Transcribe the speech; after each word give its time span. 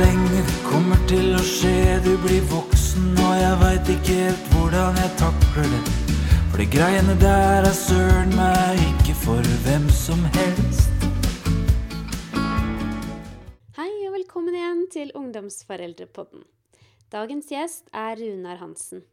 lenge 0.00 0.40
det 0.46 0.60
kommer 0.64 1.00
til 1.10 1.34
å 1.36 1.42
skje. 1.44 1.98
Du 2.04 2.14
blir 2.22 2.44
voksen, 2.48 3.10
og 3.20 3.32
jeg 3.36 3.56
veit 3.60 3.90
ikke 3.94 4.16
helt 4.16 4.46
hvordan 4.54 4.96
jeg 5.00 5.12
takler 5.20 5.68
det. 5.74 5.80
For 6.50 6.62
de 6.62 6.66
greiene 6.72 7.16
der 7.20 7.68
er 7.68 7.76
søren 7.76 8.32
meg 8.38 8.80
ikke 8.86 9.16
for 9.20 9.50
hvem 9.66 9.88
som 9.92 10.22
helst. 10.38 11.06
Hei 13.76 13.90
og 14.08 14.16
velkommen 14.16 14.56
igjen 14.56 14.84
til 14.94 15.12
Ungdomsforeldrepodden. 15.20 16.46
Dagens 17.12 17.50
gjest 17.52 17.90
er 17.92 18.16
Runar 18.20 18.60
Hansen. 18.62 19.04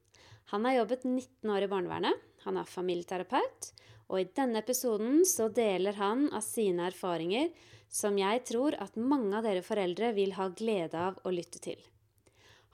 Han 0.53 0.67
har 0.69 0.79
jobbet 0.81 1.03
19 1.03 1.51
år 1.51 1.65
i 1.65 1.71
barnevernet. 1.71 2.27
Han 2.45 2.61
er 2.61 2.69
familieterapeut. 2.69 3.73
Og 4.07 4.21
i 4.21 4.29
denne 4.39 4.61
episoden 4.63 5.25
så 5.27 5.49
deler 5.51 5.97
han 5.99 6.29
av 6.31 6.45
sine 6.45 6.87
erfaringer 6.87 7.49
som 7.89 8.17
jeg 8.19 8.43
tror 8.49 8.75
at 8.81 8.97
mange 8.99 9.35
av 9.37 9.45
dere 9.47 9.63
foreldre 9.65 10.11
vil 10.17 10.35
ha 10.37 10.49
glede 10.49 10.99
av 11.09 11.19
å 11.23 11.33
lytte 11.33 11.61
til. 11.63 11.79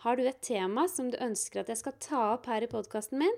Har 0.04 0.18
du 0.18 0.26
et 0.28 0.42
tema 0.44 0.88
som 0.92 1.12
du 1.12 1.18
ønsker 1.22 1.62
at 1.62 1.70
jeg 1.72 1.80
skal 1.80 2.00
ta 2.04 2.24
opp 2.34 2.50
her 2.52 2.66
i 2.66 2.72
podkasten 2.72 3.22
min, 3.22 3.38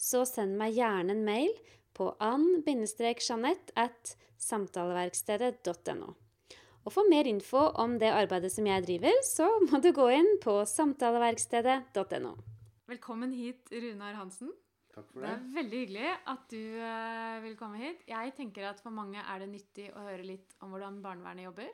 så 0.00 0.24
send 0.28 0.56
meg 0.60 0.76
gjerne 0.76 1.12
en 1.12 1.24
mail 1.26 1.52
på 1.96 2.10
ann-jeanette 2.20 3.74
at 3.76 4.16
samtaleverkstedet.no. 4.40 6.14
Og 6.86 6.94
for 6.94 7.10
mer 7.10 7.26
info 7.26 7.64
om 7.82 7.96
det 7.98 8.12
arbeidet 8.14 8.52
som 8.54 8.68
jeg 8.68 8.84
driver, 8.86 9.16
så 9.26 9.48
må 9.66 9.80
du 9.82 9.90
gå 9.96 10.06
inn 10.14 10.36
på 10.44 10.60
samtaleverkstedet.no. 10.70 12.36
Velkommen 12.86 13.32
hit, 13.34 13.66
Runar 13.72 14.14
Hansen. 14.20 14.52
Takk 14.96 15.10
for 15.12 15.20
Det 15.20 15.28
det. 15.28 15.32
er 15.36 15.56
veldig 15.58 15.80
hyggelig 15.82 16.12
at 16.32 16.44
du 16.48 16.62
uh, 16.80 17.42
vil 17.44 17.56
komme 17.60 17.80
hit. 17.82 18.04
Jeg 18.08 18.32
tenker 18.38 18.64
at 18.70 18.80
for 18.80 18.94
mange 18.96 19.20
er 19.20 19.42
det 19.42 19.50
nyttig 19.52 19.90
å 19.92 20.04
høre 20.06 20.24
litt 20.24 20.54
om 20.64 20.72
hvordan 20.72 21.02
barnevernet 21.04 21.44
jobber. 21.50 21.68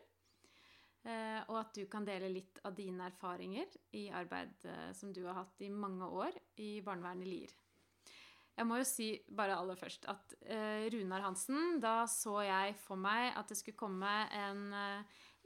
Uh, 1.06 1.38
og 1.50 1.56
at 1.60 1.70
du 1.78 1.84
kan 1.90 2.06
dele 2.06 2.30
litt 2.30 2.58
av 2.66 2.74
dine 2.78 3.06
erfaringer 3.10 3.70
i 3.98 4.08
arbeid 4.14 4.66
uh, 4.66 4.90
som 4.94 5.14
du 5.14 5.22
har 5.28 5.38
hatt 5.38 5.62
i 5.62 5.70
mange 5.70 6.06
år 6.06 6.34
i 6.62 6.80
barnevernet 6.82 7.26
i 7.26 7.30
Lier. 7.30 7.54
Jeg 8.58 8.68
må 8.68 8.82
jo 8.82 8.84
si 8.84 9.06
bare 9.32 9.54
aller 9.56 9.78
først 9.80 10.04
at 10.12 10.34
Runar 10.92 11.22
Hansen, 11.24 11.78
da 11.80 12.02
så 12.04 12.42
jeg 12.44 12.74
for 12.82 13.00
meg 13.00 13.30
at 13.32 13.48
det 13.48 13.56
skulle 13.56 13.80
komme 13.80 14.10
en 14.36 14.66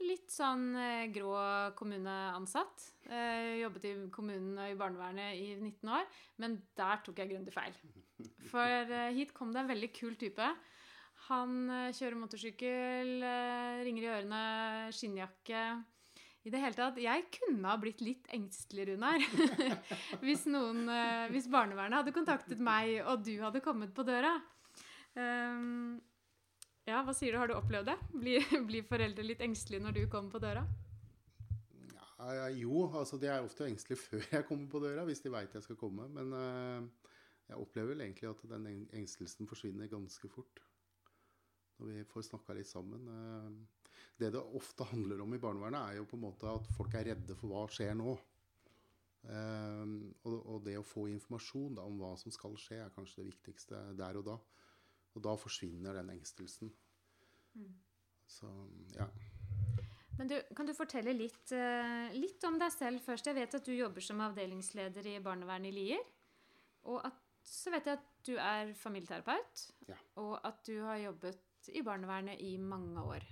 litt 0.05 0.31
sånn 0.31 0.69
eh, 0.77 1.09
grå 1.13 1.33
kommuneansatt. 1.77 2.85
Eh, 3.09 3.57
jobbet 3.63 3.87
i 3.89 3.93
kommunen 4.13 4.57
og 4.61 4.71
i 4.71 4.77
barnevernet 4.79 5.37
i 5.39 5.51
19 5.57 5.93
år, 5.93 6.07
men 6.43 6.57
der 6.77 7.03
tok 7.05 7.21
jeg 7.21 7.31
grundig 7.31 7.53
feil. 7.55 7.75
For 8.51 8.63
eh, 8.63 9.13
hit 9.17 9.33
kom 9.37 9.53
det 9.53 9.63
en 9.63 9.71
veldig 9.71 9.91
kul 9.95 10.17
type. 10.19 10.49
Han 11.27 11.69
kjører 11.97 12.15
motorsykkel, 12.15 13.15
ringer 13.83 14.03
i 14.05 14.09
ørene, 14.13 14.41
skinnjakke. 14.95 15.63
I 16.47 16.51
det 16.53 16.61
hele 16.61 16.77
tatt, 16.77 16.99
Jeg 17.01 17.25
kunne 17.33 17.67
ha 17.67 17.73
blitt 17.81 17.99
litt 18.05 18.29
engstelig, 18.31 18.85
Runar. 18.93 19.25
hvis, 20.23 20.45
noen, 20.47 20.85
hvis 21.33 21.49
barnevernet 21.51 21.99
hadde 21.99 22.13
kontaktet 22.15 22.61
meg, 22.63 23.01
og 23.01 23.25
du 23.25 23.33
hadde 23.41 23.63
kommet 23.65 23.91
på 23.97 24.05
døra. 24.07 24.37
Ehm, 25.17 25.97
ja, 26.87 27.01
hva 27.03 27.13
sier 27.15 27.35
du? 27.35 27.39
Har 27.41 27.49
du 27.51 27.55
opplevd 27.57 27.89
det? 27.91 27.97
Blir, 28.15 28.45
blir 28.69 28.85
foreldre 28.87 29.25
litt 29.25 29.43
engstelige 29.43 29.83
når 29.83 29.97
du 29.97 30.03
kommer 30.11 30.31
på 30.33 30.43
døra? 30.43 30.63
Ja, 32.17 32.47
jo, 32.49 32.87
altså 32.97 33.19
de 33.21 33.29
er 33.29 33.45
ofte 33.45 33.67
engstelige 33.67 34.01
før 34.07 34.23
jeg 34.31 34.45
kommer 34.47 34.69
på 34.71 34.81
døra, 34.81 35.03
hvis 35.07 35.21
de 35.23 35.33
veit 35.33 35.53
jeg 35.53 35.65
skal 35.65 35.79
komme. 35.79 36.07
Men 36.13 36.33
uh, 36.33 37.11
jeg 37.47 37.59
opplever 37.61 37.93
vel 37.93 38.05
egentlig 38.07 38.31
at 38.31 38.47
den 38.49 38.87
engstelsen 38.95 39.49
forsvinner 39.49 39.91
ganske 39.91 40.31
fort. 40.31 40.63
Når 41.77 41.91
vi 41.91 42.07
får 42.09 42.25
snakka 42.31 42.55
litt 42.57 42.69
sammen. 42.69 43.05
Uh, 43.05 43.91
det 44.17 44.31
det 44.33 44.41
ofte 44.57 44.87
handler 44.89 45.21
om 45.21 45.35
i 45.35 45.41
barnevernet, 45.41 45.91
er 45.91 45.99
jo 45.99 46.07
på 46.09 46.17
en 46.17 46.25
måte 46.25 46.49
at 46.49 46.71
folk 46.73 46.95
er 46.97 47.11
redde 47.11 47.37
for 47.37 47.53
hva 47.53 47.67
skjer 47.69 47.93
nå. 47.99 48.17
Uh, 49.27 49.83
og, 50.23 50.35
og 50.39 50.61
det 50.65 50.79
å 50.79 50.87
få 50.87 51.05
informasjon 51.11 51.77
da, 51.77 51.85
om 51.85 51.99
hva 52.01 52.15
som 52.17 52.33
skal 52.33 52.57
skje, 52.57 52.79
er 52.81 52.95
kanskje 52.95 53.21
det 53.21 53.33
viktigste 53.35 53.83
der 53.99 54.17
og 54.17 54.31
da. 54.31 54.39
Og 55.17 55.23
da 55.25 55.33
forsvinner 55.39 55.97
den 55.97 56.13
engstelsen. 56.13 56.69
Så 58.27 58.49
ja. 58.93 59.07
Men 60.17 60.29
du, 60.29 60.35
kan 60.57 60.65
du 60.65 60.73
fortelle 60.77 61.13
litt, 61.13 61.51
eh, 61.53 62.13
litt 62.17 62.43
om 62.47 62.57
deg 62.61 62.73
selv 62.73 63.03
først? 63.05 63.29
Jeg 63.29 63.37
vet 63.37 63.57
at 63.57 63.65
du 63.65 63.73
jobber 63.75 64.03
som 64.03 64.21
avdelingsleder 64.25 65.09
i 65.13 65.17
barnevernet 65.23 65.69
i 65.69 65.75
Lier. 65.75 66.05
Og 66.89 67.03
at, 67.05 67.19
så 67.45 67.73
vet 67.73 67.89
jeg 67.89 67.99
at 67.99 68.07
du 68.25 68.33
er 68.41 68.73
familieterapeut. 68.77 69.67
Ja. 69.89 69.97
Og 70.21 70.39
at 70.47 70.63
du 70.65 70.79
har 70.85 70.97
jobbet 71.01 71.69
i 71.73 71.83
barnevernet 71.85 72.41
i 72.41 72.55
mange 72.61 73.03
år. 73.03 73.27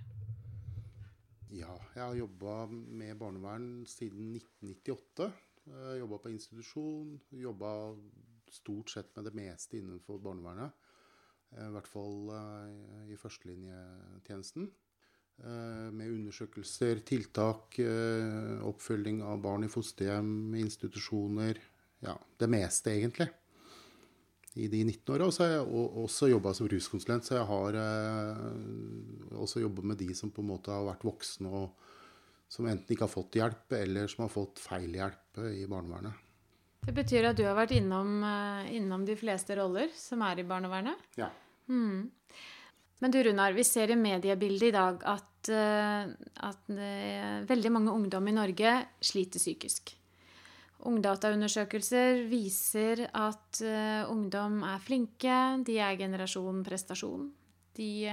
Ja, 1.54 1.74
jeg 1.94 2.02
har 2.02 2.14
jobba 2.18 2.54
med 2.70 3.18
barnevern 3.18 3.68
siden 3.90 4.32
1998. 4.34 5.30
Jobba 5.98 6.18
på 6.22 6.30
institusjon. 6.34 7.16
Jobba 7.34 7.70
stort 8.50 8.90
sett 8.90 9.14
med 9.16 9.26
det 9.26 9.34
meste 9.34 9.80
innenfor 9.80 10.22
barnevernet. 10.22 10.85
Eh, 11.54 11.68
I 11.68 11.72
hvert 11.74 11.88
fall 11.90 12.34
eh, 12.34 13.06
i 13.12 13.18
førstelinjetjenesten. 13.20 14.68
Eh, 15.36 15.88
Med 15.92 16.12
undersøkelser, 16.12 17.02
tiltak, 17.06 17.78
oppfølging 18.66 19.22
av 19.26 19.42
barn 19.44 19.66
i 19.66 19.72
fosterhjem, 19.72 20.54
institusjoner. 20.58 21.60
Ja, 22.04 22.16
det 22.40 22.48
meste, 22.52 22.94
egentlig. 22.94 23.28
I 24.56 24.70
de 24.72 24.80
19 24.88 25.12
åra. 25.12 25.28
Har 25.28 25.50
jeg 25.52 25.84
også 26.00 26.30
jobba 26.30 26.54
som 26.56 26.68
ruskonsulent, 26.72 27.28
så 27.28 27.36
jeg 27.36 27.48
har 27.50 27.76
også 29.36 29.60
jobba 29.60 29.84
med 29.84 30.00
de 30.00 30.14
som 30.16 30.32
på 30.32 30.40
en 30.40 30.48
måte 30.48 30.72
har 30.72 30.86
vært 30.86 31.04
voksne 31.04 31.52
og 31.52 31.74
som 32.48 32.68
enten 32.70 32.94
ikke 32.94 33.04
har 33.04 33.12
fått 33.12 33.36
hjelp, 33.36 33.74
eller 33.76 34.08
som 34.08 34.24
har 34.24 34.32
fått 34.32 34.62
feil 34.62 34.96
hjelp 34.96 35.42
i 35.50 35.66
barnevernet. 35.68 36.25
Det 36.86 36.94
betyr 36.94 37.26
at 37.26 37.38
du 37.38 37.42
har 37.42 37.56
vært 37.58 37.74
innom, 37.74 38.20
eh, 38.22 38.76
innom 38.78 39.04
de 39.04 39.16
fleste 39.18 39.56
roller 39.58 39.90
som 39.98 40.22
er 40.22 40.38
i 40.38 40.46
barnevernet? 40.46 40.94
Ja. 41.18 41.32
Mm. 41.68 42.10
Men 43.00 43.10
du 43.10 43.18
Runar, 43.22 43.52
vi 43.52 43.64
ser 43.66 43.90
i 43.90 43.96
mediebildet 43.98 44.68
i 44.68 44.70
dag 44.70 45.02
at, 45.04 45.48
eh, 45.50 46.06
at 46.46 46.70
eh, 46.70 47.42
veldig 47.42 47.72
mange 47.72 47.90
ungdom 47.90 48.28
i 48.28 48.36
Norge 48.36 48.86
sliter 49.02 49.42
psykisk. 49.42 49.96
Ungdataundersøkelser 50.86 52.28
viser 52.30 53.08
at 53.12 53.58
ungdom 54.12 54.60
er 54.62 54.78
flinke, 54.78 55.64
de 55.64 55.78
er 55.80 55.96
generasjon 55.96 56.62
prestasjon. 56.62 57.24
De, 57.74 58.12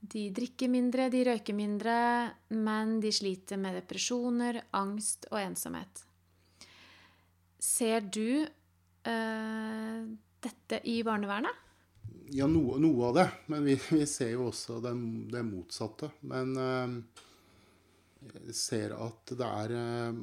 de 0.00 0.22
drikker 0.30 0.70
mindre, 0.70 1.10
de 1.10 1.24
røyker 1.26 1.52
mindre, 1.58 1.98
men 2.54 2.98
de 3.02 3.12
sliter 3.12 3.60
med 3.60 3.74
depresjoner, 3.82 4.62
angst 4.72 5.26
og 5.32 5.42
ensomhet. 5.42 6.06
Ser 7.62 8.00
du 8.10 8.42
eh, 8.42 9.98
dette 10.42 10.80
i 10.90 10.96
barnevernet? 11.06 11.60
Ja, 12.34 12.48
noe, 12.50 12.78
noe 12.82 13.10
av 13.10 13.14
det. 13.20 13.28
Men 13.52 13.68
vi, 13.68 13.76
vi 13.92 14.06
ser 14.10 14.32
jo 14.34 14.48
også 14.50 14.80
det, 14.82 14.92
det 15.30 15.44
motsatte. 15.46 16.10
Men 16.26 16.56
eh, 16.58 16.96
ser 18.56 18.96
at 18.98 19.34
det 19.38 19.46
er 19.62 19.76
eh, 19.78 20.20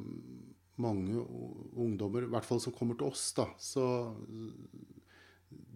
mange 0.84 1.24
ungdommer, 1.80 2.28
i 2.28 2.32
hvert 2.34 2.44
fall 2.44 2.60
som 2.60 2.76
kommer 2.76 3.00
til 3.00 3.08
oss, 3.08 3.30
da. 3.36 3.48
Så 3.56 3.86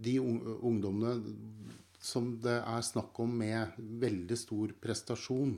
de 0.05 0.19
ungdommene 0.21 1.17
som 2.05 2.35
det 2.45 2.59
er 2.61 2.85
snakk 2.85 3.17
om 3.25 3.39
med 3.41 3.79
veldig 4.05 4.37
stor 4.37 4.77
prestasjon, 4.85 5.57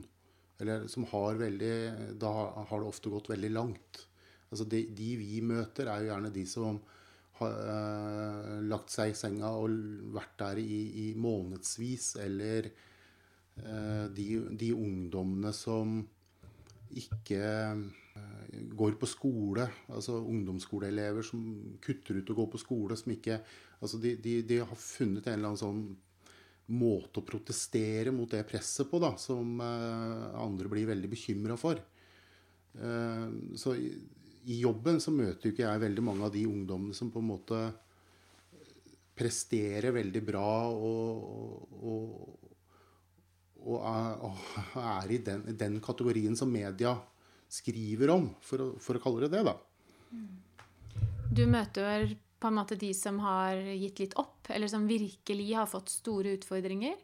eller 0.63 0.87
som 0.89 1.03
har 1.11 1.35
veldig 1.37 1.75
Da 2.17 2.31
har 2.69 2.79
det 2.79 2.87
ofte 2.87 3.11
gått 3.11 3.27
veldig 3.29 3.51
langt. 3.51 4.06
Altså 4.47 4.67
de, 4.69 4.85
de 4.95 5.09
vi 5.19 5.41
møter, 5.43 5.89
er 5.91 6.03
jo 6.03 6.11
gjerne 6.11 6.33
de 6.35 6.45
som 6.47 6.79
har 7.37 7.55
eh, 7.73 8.53
lagt 8.65 8.93
seg 8.93 9.11
i 9.11 9.17
senga 9.17 9.51
og 9.59 9.73
vært 10.15 10.37
der 10.41 10.61
i, 10.61 10.81
i 11.03 11.07
månedsvis, 11.19 12.15
eller 12.23 12.69
eh, 12.71 14.05
de, 14.15 14.27
de 14.57 14.71
ungdommene 14.73 15.53
som 15.55 15.99
ikke 16.97 17.43
eh, 17.43 18.65
går 18.79 18.97
på 18.99 19.09
skole, 19.09 19.67
altså 19.91 20.17
ungdomsskoleelever 20.23 21.25
som 21.25 21.43
kutter 21.83 22.21
ut 22.21 22.31
å 22.31 22.37
gå 22.37 22.47
på 22.53 22.61
skole, 22.61 22.97
som 22.99 23.13
ikke 23.15 23.41
Altså 23.77 23.99
de, 24.01 24.15
de, 24.17 24.55
har 24.57 24.79
funnet 24.81 25.27
en 25.27 25.35
eller 25.35 25.51
annen 25.51 25.59
sånn 25.61 25.81
måte 26.81 27.21
å 27.21 27.25
protestere 27.27 28.09
mot 28.09 28.31
det 28.33 28.39
presset 28.49 28.89
på, 28.89 28.97
da, 28.97 29.11
som 29.21 29.61
eh, 29.61 30.23
andre 30.41 30.71
blir 30.71 30.87
veldig 30.89 31.11
bekymra 31.11 31.53
for. 31.61 31.77
Eh, 32.73 33.27
så 33.53 33.75
i, 34.47 34.59
jobben 34.63 35.01
så 35.03 35.11
møter 35.13 35.49
jo 35.49 35.53
ikke 35.53 35.65
jeg 35.65 35.83
veldig 35.83 36.03
mange 36.05 36.25
av 36.27 36.33
de 36.33 36.45
ungdommene 36.47 36.95
som 36.97 37.11
på 37.13 37.21
en 37.23 37.29
måte 37.29 37.61
presterer 39.17 39.93
veldig 39.95 40.21
bra 40.25 40.49
og, 40.69 41.71
og, 41.81 42.49
og, 43.65 43.77
er, 43.81 44.11
og 44.27 44.81
er 44.83 45.13
i 45.15 45.21
den, 45.25 45.45
den 45.57 45.79
kategorien 45.83 46.37
som 46.37 46.51
media 46.53 46.93
skriver 47.49 48.11
om, 48.13 48.29
for 48.43 48.63
å, 48.63 48.69
for 48.83 48.99
å 48.99 49.03
kalle 49.03 49.25
det 49.25 49.37
det, 49.37 49.43
da. 49.47 49.55
Du 51.33 51.43
møter 51.49 52.13
på 52.37 52.49
en 52.49 52.57
måte 52.59 52.77
de 52.79 52.91
som 52.93 53.17
har 53.23 53.57
gitt 53.57 54.03
litt 54.03 54.15
opp, 54.19 54.49
eller 54.53 54.69
som 54.71 54.85
virkelig 54.87 55.47
har 55.55 55.69
fått 55.69 55.89
store 55.89 56.35
utfordringer, 56.37 56.97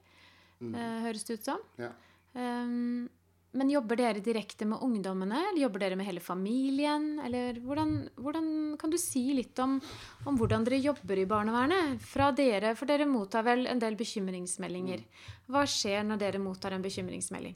mm. 0.62 0.76
høres 1.08 1.26
det 1.28 1.40
ut 1.40 1.48
som. 1.48 1.64
Ja. 1.82 1.90
Um, 2.34 3.10
men 3.54 3.70
jobber 3.70 4.00
dere 4.00 4.22
direkte 4.24 4.66
med 4.66 4.82
ungdommene, 4.82 5.40
eller 5.50 5.62
jobber 5.62 5.84
dere 5.84 5.98
med 6.00 6.08
hele 6.08 6.24
familien? 6.24 7.20
Eller 7.24 7.60
hvordan, 7.62 7.94
hvordan 8.18 8.48
Kan 8.82 8.90
du 8.90 8.98
si 8.98 9.28
litt 9.38 9.60
om, 9.62 9.78
om, 10.26 10.38
hvordan 10.40 10.66
dere 10.66 10.82
jobber 10.82 11.22
i 11.22 11.28
barnevernet? 11.30 12.02
Fra 12.02 12.32
dere, 12.34 12.74
For 12.76 12.90
dere 12.90 13.06
mottar 13.10 13.46
vel 13.46 13.68
en 13.70 13.82
del 13.82 13.98
bekymringsmeldinger. 14.00 15.06
Hva 15.54 15.68
skjer 15.70 16.02
når 16.08 16.26
dere 16.26 16.42
mottar 16.42 16.74
en 16.74 16.86
bekymringsmelding? 16.86 17.56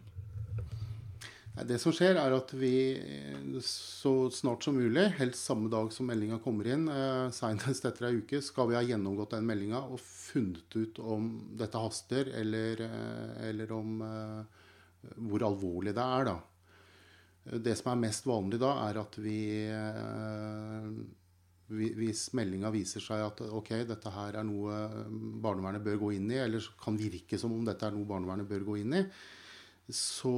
Det 1.66 1.80
som 1.82 1.94
skjer, 1.96 2.20
er 2.22 2.34
at 2.36 2.52
vi 2.54 2.72
så 3.66 4.12
snart 4.30 4.68
som 4.68 4.76
mulig, 4.78 5.08
helst 5.18 5.48
samme 5.48 5.72
dag 5.74 5.90
som 5.94 6.06
meldinga 6.06 6.38
kommer 6.44 6.70
inn, 6.70 6.86
eh, 6.92 7.32
senest 7.34 7.88
etter 7.90 8.12
ei 8.12 8.20
uke, 8.20 8.44
skal 8.46 8.70
vi 8.70 8.78
ha 8.78 8.84
gjennomgått 8.86 9.34
den 9.34 9.48
meldinga 9.50 9.82
og 9.82 9.98
funnet 10.04 10.78
ut 10.78 11.00
om 11.02 11.32
dette 11.58 11.82
haster, 11.82 12.30
eller, 12.30 12.86
eh, 12.86 13.50
eller 13.50 13.74
om 13.74 14.02
eh, 14.06 14.67
hvor 15.16 15.46
alvorlig 15.48 15.94
det 15.96 16.04
er. 16.04 16.30
Da. 16.30 17.58
Det 17.64 17.76
som 17.80 17.94
er 17.94 18.02
mest 18.04 18.28
vanlig 18.28 18.60
da, 18.60 18.74
er 18.90 19.00
at 19.00 19.16
vi 19.24 19.40
Hvis 21.68 22.26
meldinga 22.36 22.72
viser 22.72 23.04
seg 23.04 23.24
at 23.24 23.42
ok, 23.44 23.72
dette 23.88 24.12
her 24.12 24.40
er 24.40 24.46
noe 24.48 24.76
barnevernet 25.44 25.84
bør 25.84 25.98
gå 26.06 26.12
inn 26.16 26.30
i, 26.32 26.42
eller 26.44 26.64
kan 26.80 27.00
virke 27.00 27.40
som 27.40 27.56
om 27.56 27.66
dette 27.68 27.88
er 27.88 27.96
noe 27.96 28.08
barnevernet 28.08 28.48
bør 28.48 28.68
gå 28.70 28.78
inn 28.84 29.00
i, 29.00 29.04
så 29.92 30.36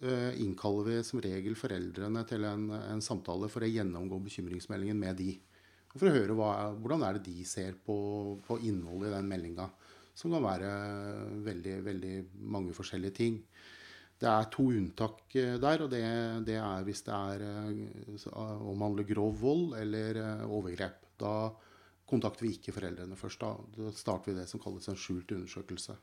Eh, 0.00 0.40
innkaller 0.40 0.84
vi 0.84 0.96
som 1.02 1.18
regel 1.18 1.56
foreldrene 1.58 2.20
til 2.30 2.44
en, 2.46 2.68
en, 2.70 3.00
samtale 3.02 3.48
for 3.50 3.66
å 3.66 3.70
gjennomgå 3.70 4.20
bekymringsmeldingen 4.28 4.98
med 4.98 5.18
de. 5.18 5.32
For 5.90 6.06
å 6.06 6.12
høre 6.14 6.36
hva, 6.38 6.50
hvordan 6.78 7.02
er 7.02 7.16
det 7.16 7.32
de 7.32 7.46
ser 7.48 7.74
på, 7.82 7.96
på 8.46 8.60
innholdet 8.68 9.10
i 9.10 9.16
den 9.16 9.30
meldinga. 9.32 9.66
Som 10.14 10.34
kan 10.34 10.46
være 10.46 10.70
veldig, 11.42 11.74
veldig 11.86 12.12
mange 12.54 12.76
forskjellige 12.76 13.16
ting. 13.16 13.40
Det 14.18 14.26
er 14.26 14.48
to 14.50 14.66
unntak 14.74 15.36
eh, 15.38 15.56
der, 15.62 15.84
og 15.84 15.90
det, 15.92 16.02
det 16.48 16.58
er 16.58 16.86
hvis 16.86 17.04
det 17.06 17.14
er, 17.14 17.44
eh, 17.46 18.38
omhandler 18.72 19.06
grov 19.06 19.36
vold 19.40 19.76
eller 19.78 20.22
overgrep. 20.46 21.04
Da 21.18 21.34
kontakter 22.08 22.46
vi 22.46 22.54
ikke 22.56 22.74
foreldrene 22.74 23.18
først. 23.18 23.42
Da, 23.44 23.52
da 23.76 23.92
starter 23.94 24.32
vi 24.32 24.40
det 24.40 24.48
som 24.50 24.62
kalles 24.62 24.88
en 24.90 24.98
skjult 24.98 25.36
undersøkelse. 25.36 25.98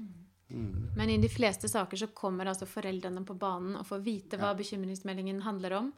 Mm. 0.00 0.10
Mm. 0.50 0.90
Men 0.96 1.10
i 1.10 1.18
de 1.22 1.28
fleste 1.30 1.68
saker 1.70 1.96
så 1.96 2.10
kommer 2.16 2.48
altså 2.50 2.66
foreldrene 2.66 3.22
på 3.26 3.36
banen 3.38 3.76
og 3.78 3.86
får 3.86 4.02
vite 4.02 4.40
hva 4.40 4.50
ja. 4.50 4.58
bekymringsmeldingen 4.58 5.44
handler 5.46 5.76
om. 5.78 5.92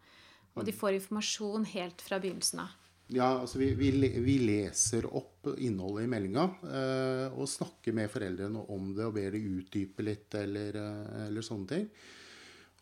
Og 0.52 0.66
de 0.66 0.74
mm. 0.74 0.78
får 0.78 0.98
informasjon 0.98 1.64
helt 1.72 2.04
fra 2.04 2.18
begynnelsen 2.20 2.60
av. 2.66 2.74
Ja, 3.12 3.26
altså 3.42 3.58
vi, 3.60 3.74
vi, 3.76 3.90
vi 4.24 4.38
leser 4.40 5.04
opp 5.12 5.50
innholdet 5.58 6.06
i 6.06 6.08
meldinga 6.08 6.46
eh, 6.64 7.34
og 7.36 7.50
snakker 7.50 7.92
med 7.96 8.08
foreldrene 8.08 8.62
om 8.72 8.94
det 8.96 9.04
og 9.04 9.16
ber 9.18 9.34
de 9.34 9.42
utdype 9.58 10.06
litt 10.06 10.36
eller, 10.38 10.78
eh, 10.80 11.26
eller 11.26 11.44
sånne 11.44 11.68
ting. 11.74 11.86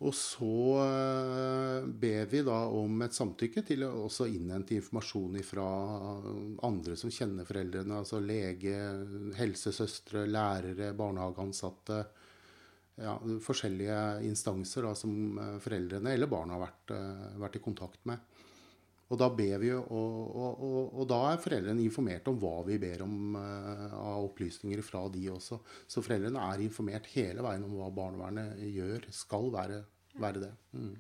Og 0.01 0.15
så 0.17 0.55
eh, 0.81 1.89
ber 2.05 2.29
vi 2.31 2.41
da 2.47 2.61
om 2.73 3.03
et 3.05 3.17
samtykke 3.17 3.65
til 3.69 3.85
å 3.85 3.91
også 4.07 4.31
innhente 4.31 4.79
informasjon 4.79 5.37
fra 5.45 5.67
andre 6.69 6.97
som 6.97 7.13
kjenner 7.13 7.49
foreldrene. 7.49 7.99
Altså 7.99 8.23
lege, 8.25 8.79
helsesøstre, 9.37 10.25
lærere, 10.31 10.95
barnehageansatte. 10.97 12.01
Ja, 13.01 13.19
forskjellige 13.45 13.99
instanser 14.29 14.89
da, 14.89 14.95
som 14.97 15.37
eh, 15.41 15.59
foreldrene 15.65 16.15
eller 16.15 16.31
barna 16.33 16.57
har 16.57 16.65
vært, 16.69 16.95
eh, 16.97 17.29
vært 17.45 17.61
i 17.61 17.65
kontakt 17.65 18.07
med. 18.09 18.40
Og 19.11 19.19
da, 19.19 19.27
vi, 19.35 19.73
og, 19.75 19.89
og, 19.91 20.61
og, 20.63 20.93
og 21.03 21.07
da, 21.11 21.19
er 21.33 21.41
foreldrene 21.43 21.83
informert 21.83 22.29
om 22.31 22.37
hva 22.39 22.61
vi 22.69 22.77
ber 22.79 23.03
om 23.03 23.35
uh, 23.35 23.89
av 23.99 24.29
opplysninger 24.29 24.83
fra 24.87 25.03
de 25.11 25.25
også. 25.33 25.59
Så 25.91 26.03
foreldrene 26.05 26.45
er 26.53 26.63
informert 26.63 27.11
hele 27.17 27.43
veien 27.43 27.67
om 27.67 27.75
hva 27.75 27.91
barnevernet 27.95 28.61
gjør. 28.71 29.09
Skal 29.15 29.51
være, 29.51 29.81
være 30.23 30.45
det. 30.45 30.53
Mm. 30.79 30.95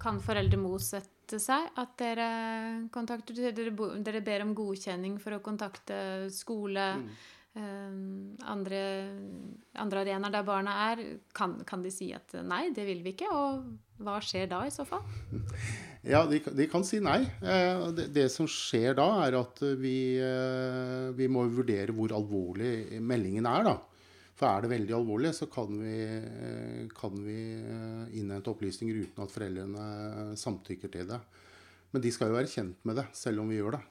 Kan 0.00 0.22
foreldre 0.24 0.62
motsette 0.62 1.36
seg 1.40 1.68
at 1.78 1.92
dere 2.00 2.30
kontakter 2.92 3.36
dere, 3.36 3.76
dere, 4.00 4.24
ber 4.24 4.46
om 4.46 4.56
godkjenning 4.56 5.20
for 5.20 5.36
å 5.36 5.44
kontakte 5.44 6.00
skole? 6.32 6.88
Mm. 7.02 7.14
Uh, 7.52 8.42
andre, 8.48 8.78
andre 9.76 10.06
arenaer 10.06 10.32
der 10.32 10.48
barna 10.48 10.80
er, 10.88 11.02
kan, 11.36 11.58
kan 11.68 11.84
de 11.84 11.92
si 11.92 12.08
at 12.16 12.38
nei, 12.40 12.70
det 12.72 12.88
vil 12.88 13.04
vi 13.04 13.12
ikke? 13.12 13.28
Og 13.28 14.00
hva 14.00 14.16
skjer 14.24 14.48
da 14.48 14.64
i 14.64 14.72
så 14.72 14.88
fall? 14.88 15.04
Ja, 16.02 16.24
de, 16.26 16.40
de, 16.42 16.66
kan 16.66 16.82
si 16.86 16.98
nei. 17.02 17.20
Eh, 17.46 17.84
det, 17.94 18.08
det, 18.14 18.26
som 18.34 18.48
skjer 18.50 18.96
da, 18.98 19.06
er 19.22 19.36
at 19.38 19.60
vi, 19.78 20.18
eh, 20.18 21.12
vi, 21.14 21.28
må 21.30 21.44
vurdere 21.46 21.94
hvor 21.94 22.14
alvorlig 22.16 22.98
meldingen 22.98 23.46
er. 23.46 23.68
da. 23.70 23.76
For 24.34 24.48
er 24.48 24.64
det 24.64 24.72
veldig 24.72 24.96
alvorlig, 24.96 25.30
så 25.36 25.46
kan 25.52 25.70
vi, 25.78 26.00
eh, 26.02 26.88
kan 26.96 27.14
vi 27.22 27.38
innhente 28.18 28.50
opplysninger 28.50 29.04
uten 29.04 29.22
at 29.22 29.34
foreldrene 29.34 30.34
samtykker 30.40 30.90
til 30.90 31.06
det. 31.12 31.20
Men 31.92 32.02
de 32.02 32.10
skal 32.10 32.32
jo 32.32 32.38
være 32.40 32.50
kjent 32.50 32.82
med 32.88 32.98
det, 32.98 33.06
selv 33.14 33.44
om 33.44 33.52
vi 33.52 33.60
gjør 33.60 33.76
det. 33.76 33.82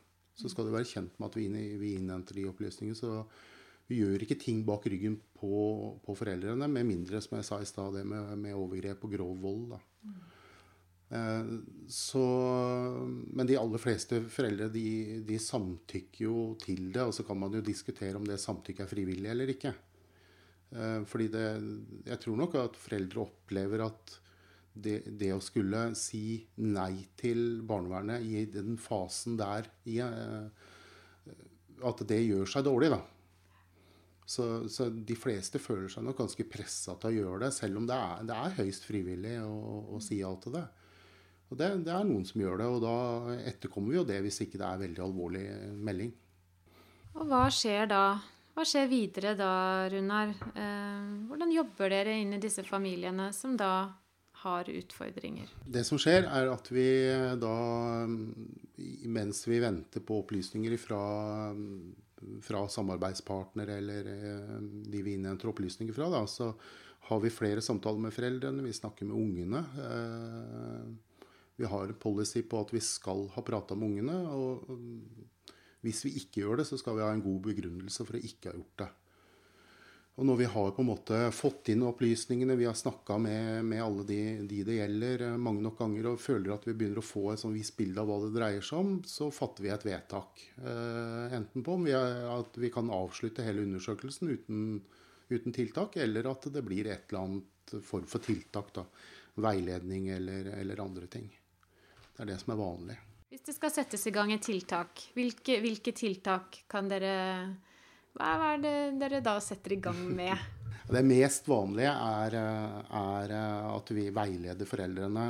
Så 0.42 0.52
skal 0.52 0.68
de 0.68 0.76
være 0.76 0.90
kjent 0.90 1.16
med 1.16 1.30
at 1.30 1.40
vi, 1.40 1.94
innhenter 1.94 2.36
de 2.36 2.48
opplysningene. 2.50 2.98
Så 2.98 3.24
vi 3.88 4.02
gjør 4.02 4.26
ikke 4.26 4.40
ting 4.42 4.66
bak 4.68 4.84
ryggen 4.90 5.16
på, 5.40 5.96
på 6.04 6.18
foreldrene, 6.18 6.68
med 6.68 6.88
mindre, 6.92 7.24
som 7.24 7.38
jeg 7.38 7.48
sa 7.48 7.62
i 7.62 7.70
stad, 7.70 7.96
det 7.96 8.04
med, 8.10 8.36
med, 8.42 8.58
overgrep 8.58 9.08
og 9.08 9.16
grov 9.16 9.34
vold. 9.46 9.66
da. 9.78 9.82
Eh, 11.12 11.46
så, 11.88 12.26
men 13.34 13.48
de 13.48 13.58
aller 13.60 13.82
fleste 13.84 14.22
foreldre 14.32 14.70
de, 14.72 15.20
de, 15.28 15.40
samtykker 15.44 16.24
jo 16.24 16.36
til 16.62 16.88
det. 16.94 17.04
Og 17.04 17.16
så 17.16 17.26
kan 17.28 17.40
man 17.40 17.58
jo 17.58 17.64
diskutere 17.66 18.16
om 18.20 18.28
det 18.28 18.40
samtykket 18.42 18.86
er 18.86 18.92
frivillig 18.92 19.32
eller 19.34 19.52
ikke. 19.56 19.74
Eh, 20.72 21.00
fordi 21.08 21.28
det, 21.34 21.48
jeg 22.08 22.24
tror 22.24 22.40
nok 22.40 22.60
at 22.62 22.80
foreldre 22.80 23.26
opplever 23.26 23.88
at 23.90 24.18
det, 24.72 25.02
det, 25.20 25.34
å 25.36 25.44
skulle 25.44 25.90
si 26.00 26.40
nei 26.64 27.04
til 27.20 27.60
barnevernet 27.68 28.24
i 28.24 28.46
den 28.48 28.78
fasen 28.80 29.36
der 29.36 29.68
eh, 29.84 30.46
At 31.84 32.04
det 32.08 32.22
gjør 32.24 32.48
seg 32.48 32.64
dårlig, 32.64 32.94
da. 32.94 33.02
Så, 34.32 34.46
så, 34.72 34.88
de 34.88 35.16
fleste 35.20 35.60
føler 35.60 35.92
seg 35.92 36.06
nok 36.06 36.22
ganske 36.22 36.46
pressa 36.48 36.96
til 37.02 37.10
å 37.10 37.16
gjøre 37.18 37.42
det, 37.44 37.50
selv 37.52 37.82
om 37.82 37.90
det 37.90 37.98
er, 37.98 38.22
det 38.30 38.38
er 38.38 38.56
høyst 38.62 38.86
frivillig 38.88 39.34
å, 39.44 39.58
å 39.92 40.00
si 40.00 40.22
ja 40.22 40.30
til 40.40 40.56
det. 40.56 40.70
Og 41.52 41.58
det, 41.60 41.68
det, 41.86 41.92
er 41.92 42.06
noen 42.08 42.24
som 42.28 42.40
gjør 42.40 42.62
det, 42.62 42.68
og 42.72 42.84
da 42.86 42.98
etterkommer 43.44 43.92
vi 43.92 44.00
jo 44.00 44.08
det 44.08 44.22
hvis 44.24 44.40
ikke 44.46 44.60
det 44.62 44.68
er 44.68 44.84
veldig 44.86 45.02
alvorlig 45.04 45.46
melding. 45.84 46.14
Og 47.20 47.26
hva 47.28 47.44
skjer 47.52 47.90
da? 47.92 48.06
Hva 48.56 48.64
skjer 48.68 48.88
videre 48.92 49.34
da, 49.40 49.52
Runar? 49.92 50.32
Eh, 50.56 51.10
hvordan 51.28 51.52
jobber 51.52 51.92
dere 51.92 52.16
inn 52.20 52.36
i 52.36 52.40
disse 52.40 52.64
familiene 52.68 53.30
som 53.36 53.58
da 53.60 53.74
har 54.42 54.72
utfordringer? 54.72 55.52
Det 55.68 55.84
som 55.88 56.00
skjer, 56.02 56.26
er 56.28 56.52
at 56.52 56.72
vi 56.72 56.88
da, 57.40 57.56
mens 59.12 59.44
vi 59.48 59.60
venter 59.64 60.04
på 60.08 60.22
opplysninger 60.24 60.76
fra, 60.82 61.04
fra 62.48 62.64
samarbeidspartner 62.72 63.76
eller 63.76 64.12
eh, 64.16 64.58
de 64.88 65.04
vi 65.04 65.20
innhenter 65.20 65.52
opplysninger 65.52 65.96
fra, 65.96 66.08
da, 66.16 66.26
så 66.32 66.52
har 67.12 67.24
vi 67.24 67.34
flere 67.34 67.64
samtaler 67.66 68.08
med 68.08 68.16
foreldrene. 68.16 68.64
Vi 68.64 68.76
snakker 68.78 69.08
med 69.10 69.20
ungene. 69.20 69.64
Vi 71.62 71.70
har 71.70 71.94
policy 72.02 72.42
på 72.50 72.64
at 72.66 72.74
vi 72.74 72.82
skal 72.84 73.28
ha 73.36 73.44
prata 73.46 73.78
med 73.78 73.92
ungene. 73.92 74.18
Og 74.34 74.66
hvis 75.86 76.04
vi 76.08 76.16
ikke 76.22 76.44
gjør 76.44 76.62
det, 76.62 76.68
så 76.70 76.80
skal 76.82 76.98
vi 76.98 77.06
ha 77.06 77.12
en 77.14 77.24
god 77.24 77.40
begrunnelse 77.52 78.06
for 78.08 78.18
å 78.18 78.26
ikke 78.26 78.52
ha 78.52 78.58
gjort 78.58 78.84
det. 78.84 78.90
Og 80.20 80.28
når 80.28 80.38
vi 80.42 80.48
har 80.54 80.74
på 80.76 80.84
en 80.84 80.90
måte 80.90 81.18
fått 81.34 81.72
inn 81.72 81.86
opplysningene, 81.88 82.58
vi 82.60 82.68
har 82.68 82.76
snakka 82.78 83.16
med, 83.22 83.64
med, 83.66 83.80
alle 83.82 84.04
de, 84.06 84.20
de, 84.46 84.60
det 84.68 84.76
gjelder 84.76 85.24
eh, 85.30 85.38
mange 85.40 85.64
nok 85.64 85.80
ganger, 85.80 86.10
og 86.12 86.22
føler 86.22 86.52
at 86.54 86.68
vi 86.68 86.76
begynner 86.78 87.00
å 87.00 87.06
få 87.06 87.24
et 87.32 87.42
sånn 87.42 87.56
visst 87.56 87.78
bilde 87.80 88.04
av 88.04 88.12
hva 88.12 88.20
det 88.26 88.34
dreier 88.36 88.66
seg 88.66 88.84
om, 88.84 88.92
så 89.08 89.32
fatter 89.34 89.66
vi 89.66 89.72
et 89.74 89.88
vedtak. 89.88 90.44
Eh, 90.60 91.38
enten 91.40 91.66
på 91.66 91.78
om 91.78 91.88
vi 91.88 91.96
er, 91.98 92.26
at 92.36 92.60
vi 92.60 92.70
kan 92.74 92.92
avslutte 92.94 93.46
hele 93.48 93.64
undersøkelsen 93.66 94.30
uten, 94.36 94.66
uten, 95.32 95.56
tiltak, 95.56 95.98
eller 96.04 96.30
at 96.30 96.50
det 96.54 96.66
blir 96.68 96.92
et 96.92 97.08
eller 97.08 97.24
annet 97.24 97.78
form 97.88 98.06
for 98.12 98.22
tiltak. 98.22 98.76
Da. 98.76 98.86
Veiledning 99.42 100.12
eller, 100.12 100.52
eller 100.60 100.84
andre 100.84 101.08
ting. 101.10 101.32
Det 102.22 102.28
er 102.28 102.36
det 102.36 102.42
som 102.44 102.52
er 102.54 102.58
vanlig. 102.60 102.96
Hvis 103.34 103.42
det 103.48 103.54
skal 103.56 103.72
settes 103.74 104.04
i 104.06 104.12
gang 104.14 104.30
et 104.30 104.44
tiltak, 104.46 105.00
hvilke, 105.18 105.56
hvilke 105.64 105.90
tiltak 105.98 106.60
kan 106.70 106.86
dere 106.86 107.14
Hva 108.14 108.28
er 108.52 108.60
det 108.62 108.74
dere 109.02 109.22
da 109.26 109.40
setter 109.42 109.74
i 109.74 109.80
gang 109.82 110.04
med? 110.14 110.36
Det 110.92 111.02
mest 111.08 111.48
vanlige 111.50 111.90
er, 111.90 112.36
er, 112.36 113.34
at 113.72 113.90
vi 113.96 114.04
veileder 114.14 114.70
foreldrene. 114.70 115.24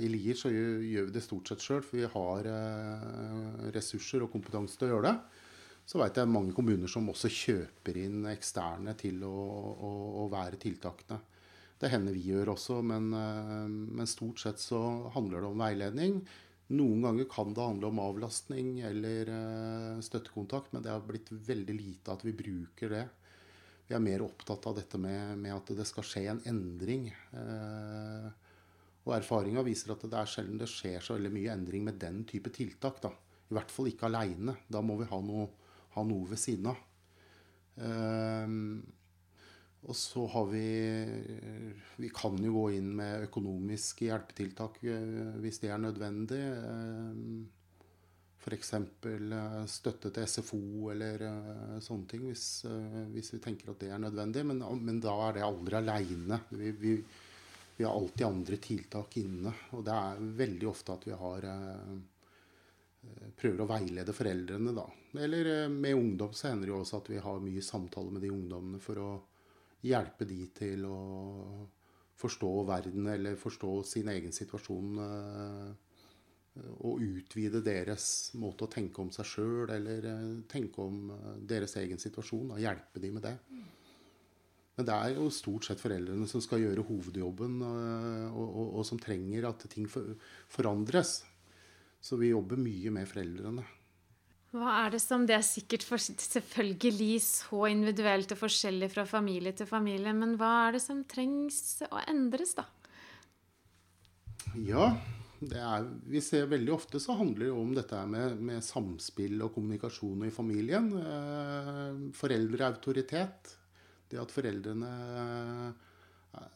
I 0.00 0.08
Lier 0.08 0.38
så 0.38 0.48
gjør 0.52 1.08
vi 1.08 1.14
det 1.16 1.24
stort 1.24 1.50
sett 1.50 1.64
sjøl, 1.64 1.82
for 1.82 1.98
vi 1.98 2.08
har 2.12 2.48
eh, 2.48 3.64
ressurser 3.74 4.22
og 4.24 4.30
kompetanse 4.32 4.78
til 4.78 4.88
å 4.88 4.92
gjøre 4.92 5.10
det. 5.10 5.42
Så 5.84 5.98
veit 6.00 6.16
jeg 6.16 6.30
mange 6.30 6.54
kommuner 6.56 6.88
som 6.88 7.10
også 7.12 7.28
kjøper 7.28 7.98
inn 8.04 8.28
eksterne 8.30 8.94
til 9.00 9.24
å, 9.26 9.34
å, 9.74 9.92
å 10.22 10.28
være 10.32 10.60
tiltakene. 10.62 11.18
Det 11.82 11.90
hender 11.90 12.14
vi 12.14 12.28
gjør 12.30 12.52
også, 12.52 12.78
men, 12.86 13.10
eh, 13.18 13.66
men, 13.66 14.06
stort 14.06 14.38
sett 14.38 14.62
så 14.62 15.10
handler 15.16 15.42
det 15.42 15.48
om 15.50 15.62
veiledning. 15.64 16.20
Noen 16.72 17.02
ganger 17.02 17.26
kan 17.28 17.50
det 17.52 17.64
handle 17.64 17.90
om 17.90 17.98
avlastning 18.00 18.78
eller 18.86 19.28
uh, 19.28 19.98
støttekontakt, 20.00 20.70
men 20.72 20.84
det 20.84 20.92
har 20.92 21.02
blitt 21.04 21.28
veldig 21.28 21.74
lite 21.76 22.14
at 22.14 22.22
vi 22.24 22.32
bruker 22.32 22.94
det. 22.94 23.02
vi 23.88 23.96
er 23.96 24.00
mer 24.00 24.22
opptatt 24.24 24.66
av 24.70 24.78
dette 24.78 24.96
med, 24.96 25.36
med 25.42 25.52
at 25.52 25.74
det 25.76 25.84
skal 25.84 26.06
skje 26.06 26.22
en 26.30 26.40
endring. 26.48 27.10
Eh, 27.10 28.30
og 29.02 29.12
erfaringa 29.18 29.66
viser 29.66 29.92
at 29.92 30.06
det 30.06 30.16
er 30.16 30.30
sjelden 30.30 30.62
det 30.62 30.70
skjer 30.70 31.02
så 31.02 31.18
veldig 31.18 31.34
mye 31.34 31.52
endring 31.52 31.84
med 31.84 31.98
den 32.00 32.22
type 32.24 32.54
tiltak. 32.54 33.02
da. 33.02 33.10
I 33.50 33.58
hvert 33.58 33.74
fall 33.74 33.90
ikke 33.90 34.08
aleine. 34.08 34.56
Da 34.64 34.80
må 34.80 34.96
vi 35.02 35.10
ha 35.10 35.20
noe, 35.20 35.50
ha 35.98 36.06
noe 36.08 36.30
ved 36.30 36.40
siden 36.40 36.70
av. 36.72 36.80
Og 39.82 39.96
så 39.98 40.26
har 40.30 40.46
vi 40.46 40.66
Vi 41.96 42.10
kan 42.14 42.38
jo 42.38 42.52
gå 42.54 42.68
inn 42.78 42.92
med 42.96 43.26
økonomiske 43.28 44.06
hjelpetiltak 44.06 44.78
uh, 44.84 45.34
hvis 45.42 45.58
det 45.62 45.72
er 45.72 45.82
nødvendig. 45.82 46.42
Um, 46.62 47.42
F.eks. 48.42 48.72
Uh, 48.74 49.66
støtte 49.70 50.10
til 50.14 50.26
SFO 50.26 50.90
eller 50.90 51.26
sånne 51.82 52.08
ting, 52.10 52.24
hvis, 52.26 52.46
hvis, 53.14 53.34
vi 53.36 53.42
tenker 53.42 53.70
at 53.70 53.82
det 53.82 53.92
er 53.94 54.02
nødvendig. 54.02 54.46
Men, 54.46 54.64
men 54.82 55.02
da 55.02 55.14
er 55.28 55.38
det 55.38 55.44
aldri 55.46 55.78
aleine. 55.78 56.40
Vi, 56.50 56.72
vi, 56.78 56.96
vi, 57.76 57.84
har 57.84 57.92
alltid 57.94 58.26
andre 58.26 58.58
tiltak 58.62 59.18
inne. 59.22 59.54
Og 59.78 59.86
det 59.86 59.98
er 59.98 60.26
veldig 60.42 60.70
ofte 60.72 60.96
at 60.96 61.06
vi 61.06 61.14
har 61.18 61.46
Eh, 63.02 63.30
prøver 63.38 63.64
å 63.64 63.70
veilede 63.70 64.14
foreldrene, 64.14 64.74
da. 64.76 64.86
Eller 65.18 65.48
eh, 65.50 65.68
med 65.68 65.98
ungdom 65.98 66.34
så 66.36 66.50
hender 66.50 66.68
det 66.68 66.74
jo 66.74 66.80
også 66.84 67.00
at 67.02 67.10
vi 67.10 67.22
har 67.24 67.42
mye 67.42 67.64
samtale 67.64 68.14
med 68.14 68.22
de 68.22 68.30
ungdommene 68.30 68.82
for 68.82 69.00
å 69.02 69.10
hjelpe 69.82 70.26
de 70.28 70.44
til 70.54 70.84
å 70.88 70.98
forstå 72.22 72.50
verden 72.68 73.08
eller 73.10 73.40
forstå 73.40 73.72
sin 73.88 74.10
egen 74.12 74.34
situasjon. 74.34 75.02
Eh, 75.06 75.72
og 76.84 77.00
utvide 77.00 77.62
deres 77.64 78.06
måte 78.36 78.66
å 78.66 78.72
tenke 78.72 79.00
om 79.00 79.08
seg 79.08 79.24
sjøl 79.24 79.70
eller 79.72 80.04
tenke 80.52 80.84
om 80.84 81.06
deres 81.48 81.78
egen 81.80 81.96
situasjon. 81.96 82.50
Og 82.52 82.60
hjelpe 82.60 83.00
de 83.00 83.10
med 83.14 83.24
det. 83.24 83.36
Men 84.76 84.88
det 84.88 84.96
er 84.96 85.14
jo 85.16 85.30
stort 85.32 85.64
sett 85.64 85.80
foreldrene 85.80 86.28
som 86.28 86.44
skal 86.44 86.60
gjøre 86.60 86.84
hovedjobben, 86.88 87.58
og, 87.64 88.44
og, 88.44 88.68
og 88.80 88.86
som 88.88 89.00
trenger 89.00 89.48
at 89.48 89.64
ting 89.72 89.88
forandres. 89.88 91.22
Så 92.02 92.18
vi 92.20 92.32
jobber 92.32 92.60
mye 92.60 92.92
med 92.92 93.08
foreldrene. 93.08 93.64
Hva 94.52 94.72
er 94.82 94.92
det 94.92 95.00
som 95.00 95.24
Det 95.24 95.36
er 95.38 95.46
sikkert 95.46 95.84
for, 95.86 96.00
selvfølgelig 96.00 97.14
så 97.24 97.64
individuelt 97.72 98.34
og 98.34 98.42
forskjellig 98.42 98.90
fra 98.92 99.06
familie 99.08 99.54
til 99.56 99.68
familie, 99.68 100.12
men 100.12 100.36
hva 100.40 100.52
er 100.66 100.76
det 100.76 100.82
som 100.84 101.00
trengs 101.08 101.80
å 101.88 102.02
endres, 102.04 102.52
da? 102.58 102.66
Ja, 104.60 104.90
er, 105.42 105.86
vi 106.04 106.20
ser 106.22 106.50
veldig 106.50 106.74
ofte 106.74 107.00
så 107.00 107.16
handler 107.16 107.48
det 107.48 107.54
om 107.56 107.72
dette 107.74 108.02
med, 108.06 108.36
med 108.44 108.62
samspill 108.66 109.40
og 109.42 109.54
kommunikasjon 109.56 110.26
i 110.28 110.34
familien. 110.34 110.90
Eh, 111.00 112.02
foreldreautoritet. 112.18 113.56
Det 114.12 114.20
at 114.20 114.34
foreldrene 114.34 114.92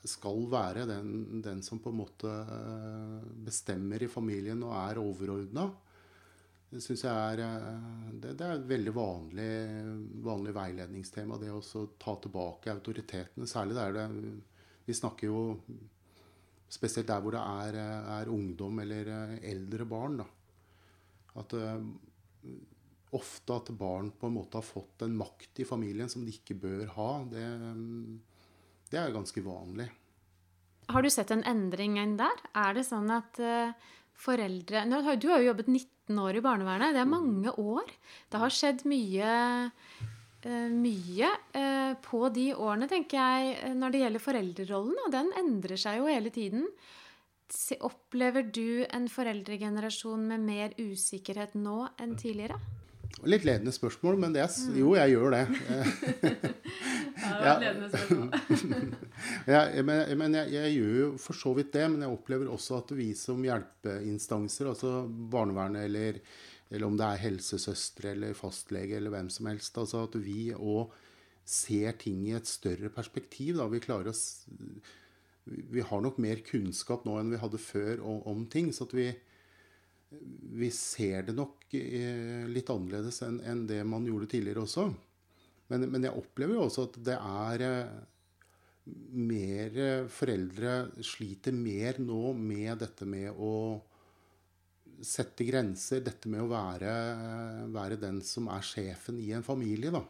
skal 0.08 0.44
være 0.52 0.86
den, 0.88 1.40
den, 1.44 1.62
som 1.64 1.80
på 1.82 1.92
en 1.92 1.98
måte 1.98 2.30
eh, 2.30 3.26
bestemmer 3.46 4.02
i 4.02 4.12
familien 4.12 4.62
og 4.64 4.76
er 4.76 5.00
overordna. 5.02 5.66
Det 6.66 6.82
syns 6.82 7.04
jeg 7.06 7.14
er, 7.14 7.40
eh, 7.44 8.06
det, 8.18 8.35
det, 8.35 8.46
er 8.46 8.56
et 8.56 8.70
veldig 8.70 8.94
vanlig, 8.94 9.50
vanlig 10.26 10.54
veiledningstema. 10.56 11.38
Det 11.38 11.52
å 11.54 11.85
ta 12.00 12.16
tilbake 12.23 12.75
autoritetene. 12.75 13.46
Særlig 13.49 13.78
der 13.78 13.94
det 13.94 14.06
Vi 14.87 14.94
snakker 14.94 15.30
jo 15.30 15.40
spesielt 16.70 17.06
der 17.08 17.23
hvor 17.23 17.35
det 17.35 17.42
er, 17.42 17.78
er 18.20 18.30
ungdom 18.30 18.78
eller 18.82 19.11
eldre 19.38 19.87
barn. 19.87 20.20
Da. 20.20 20.26
At 21.42 21.54
uh, 21.54 21.82
ofte 23.14 23.56
at 23.56 23.70
barn 23.78 24.11
på 24.18 24.28
en 24.28 24.37
måte 24.37 24.58
har 24.58 24.66
fått 24.66 25.02
en 25.06 25.16
makt 25.18 25.62
i 25.62 25.66
familien 25.66 26.11
som 26.11 26.25
de 26.26 26.35
ikke 26.35 26.58
bør 26.62 26.87
ha. 26.96 27.11
Det, 27.30 27.44
det 28.90 29.00
er 29.00 29.14
ganske 29.14 29.42
vanlig. 29.46 29.88
Har 30.90 31.02
du 31.02 31.11
sett 31.11 31.32
en 31.35 31.46
endring 31.46 31.99
der? 32.18 32.42
Er 32.54 32.75
det 32.78 32.87
sånn 32.87 33.11
at 33.11 33.40
foreldre 34.20 34.85
Du 34.88 35.28
har 35.28 35.40
jo 35.40 35.50
jobbet 35.50 35.68
19 35.68 36.20
år 36.23 36.38
i 36.38 36.44
barnevernet. 36.44 36.94
Det 36.94 37.02
er 37.02 37.11
mange 37.11 37.52
år. 37.61 37.90
Det 38.30 38.40
har 38.42 38.54
skjedd 38.54 38.85
mye, 38.88 39.32
uh, 40.46 40.68
mye 40.73 41.32
uh, 41.56 41.92
på 42.04 42.23
de 42.35 42.46
årene, 42.54 42.88
tenker 42.90 43.18
jeg, 43.18 43.75
når 43.76 43.92
det 43.92 44.04
gjelder 44.04 44.26
foreldrerollen. 44.28 45.02
Og 45.06 45.12
den 45.14 45.32
endrer 45.42 45.80
seg 45.80 46.00
jo 46.00 46.08
hele 46.11 46.32
tiden. 46.35 46.68
Opplever 47.87 48.49
du 48.50 48.82
en 48.90 49.06
foreldregenerasjon 49.11 50.26
med 50.32 50.42
mer 50.49 50.75
usikkerhet 50.80 51.54
nå 51.54 51.85
enn 52.02 52.16
tidligere? 52.18 52.58
Litt 53.25 53.46
ledende 53.49 53.73
spørsmål, 53.73 54.18
men 54.20 54.35
det, 54.35 54.44
jo, 54.76 54.90
jeg 54.99 55.14
gjør 55.14 55.32
det. 55.32 55.44
ja, 57.25 57.30
det 57.32 57.46
var 57.49 57.62
ledende 57.62 58.80
ja, 59.54 59.62
men, 59.87 60.02
men 60.20 60.37
jeg, 60.37 60.52
jeg, 60.52 60.75
gjør 60.76 60.99
jo 60.99 61.06
for 61.23 61.38
så 61.40 61.54
vidt 61.56 61.73
det. 61.78 61.87
Men 61.94 62.04
jeg 62.04 62.12
opplever 62.12 62.50
også 62.52 62.82
at 62.82 62.92
vi 62.99 63.08
som 63.16 63.40
hjelpeinstanser, 63.46 64.68
altså 64.68 64.92
barnevernet 65.32 65.88
eller, 65.88 66.20
eller 66.68 66.90
om 66.90 66.99
det 67.00 67.08
er 67.08 67.25
helsesøstre 67.25 68.12
eller 68.12 68.37
fastlege 68.37 69.00
eller 69.00 69.14
hvem 69.14 69.32
som 69.32 69.49
helst, 69.49 69.80
altså 69.80 70.04
at 70.11 70.18
vi 70.20 70.50
òg 70.52 70.92
ser 71.46 71.96
ting 72.02 72.26
i 72.28 72.37
et 72.37 72.50
større 72.50 72.90
perspektiv. 72.92 73.56
Da. 73.62 73.70
Vi 73.73 73.80
klarer 73.80 74.12
Vi 75.46 75.88
har 75.88 76.04
nok 76.04 76.20
mer 76.20 76.44
kunnskap 76.44 77.06
nå 77.06 77.16
enn 77.20 77.32
vi 77.32 77.40
hadde 77.40 77.62
før 77.62 78.02
om, 78.02 78.20
om 78.28 78.44
ting. 78.50 78.75
så 78.76 78.85
at 78.85 78.94
vi 78.99 79.08
vi 80.56 80.70
ser 80.73 81.26
det 81.28 81.35
nok 81.37 81.75
eh, 81.76 82.46
litt 82.50 82.70
annerledes 82.73 83.23
enn, 83.26 83.66
det 83.68 83.82
man 83.88 84.06
gjorde 84.08 84.30
tidligere 84.32 84.64
også. 84.64 84.87
Men, 85.73 85.88
men, 85.90 86.06
jeg 86.06 86.16
opplever 86.16 86.56
jo 86.56 86.66
også 86.68 86.87
at 86.87 86.99
det 87.08 87.16
er 87.16 87.64
eh, 87.66 87.96
mer 89.18 89.78
Foreldre 90.14 90.76
sliter 91.04 91.54
mer 91.56 91.99
nå 91.99 92.30
med 92.38 92.78
dette 92.85 93.08
med 93.08 93.35
å 93.35 93.54
sette 95.02 95.44
grenser. 95.44 96.04
Dette 96.06 96.30
med 96.30 96.44
å 96.44 96.50
være, 96.52 96.92
være 97.75 97.99
den 98.00 98.23
som 98.25 98.46
er 98.54 98.62
sjefen 98.64 99.18
i 99.20 99.32
en 99.35 99.44
familie, 99.44 99.90
da. 99.90 100.04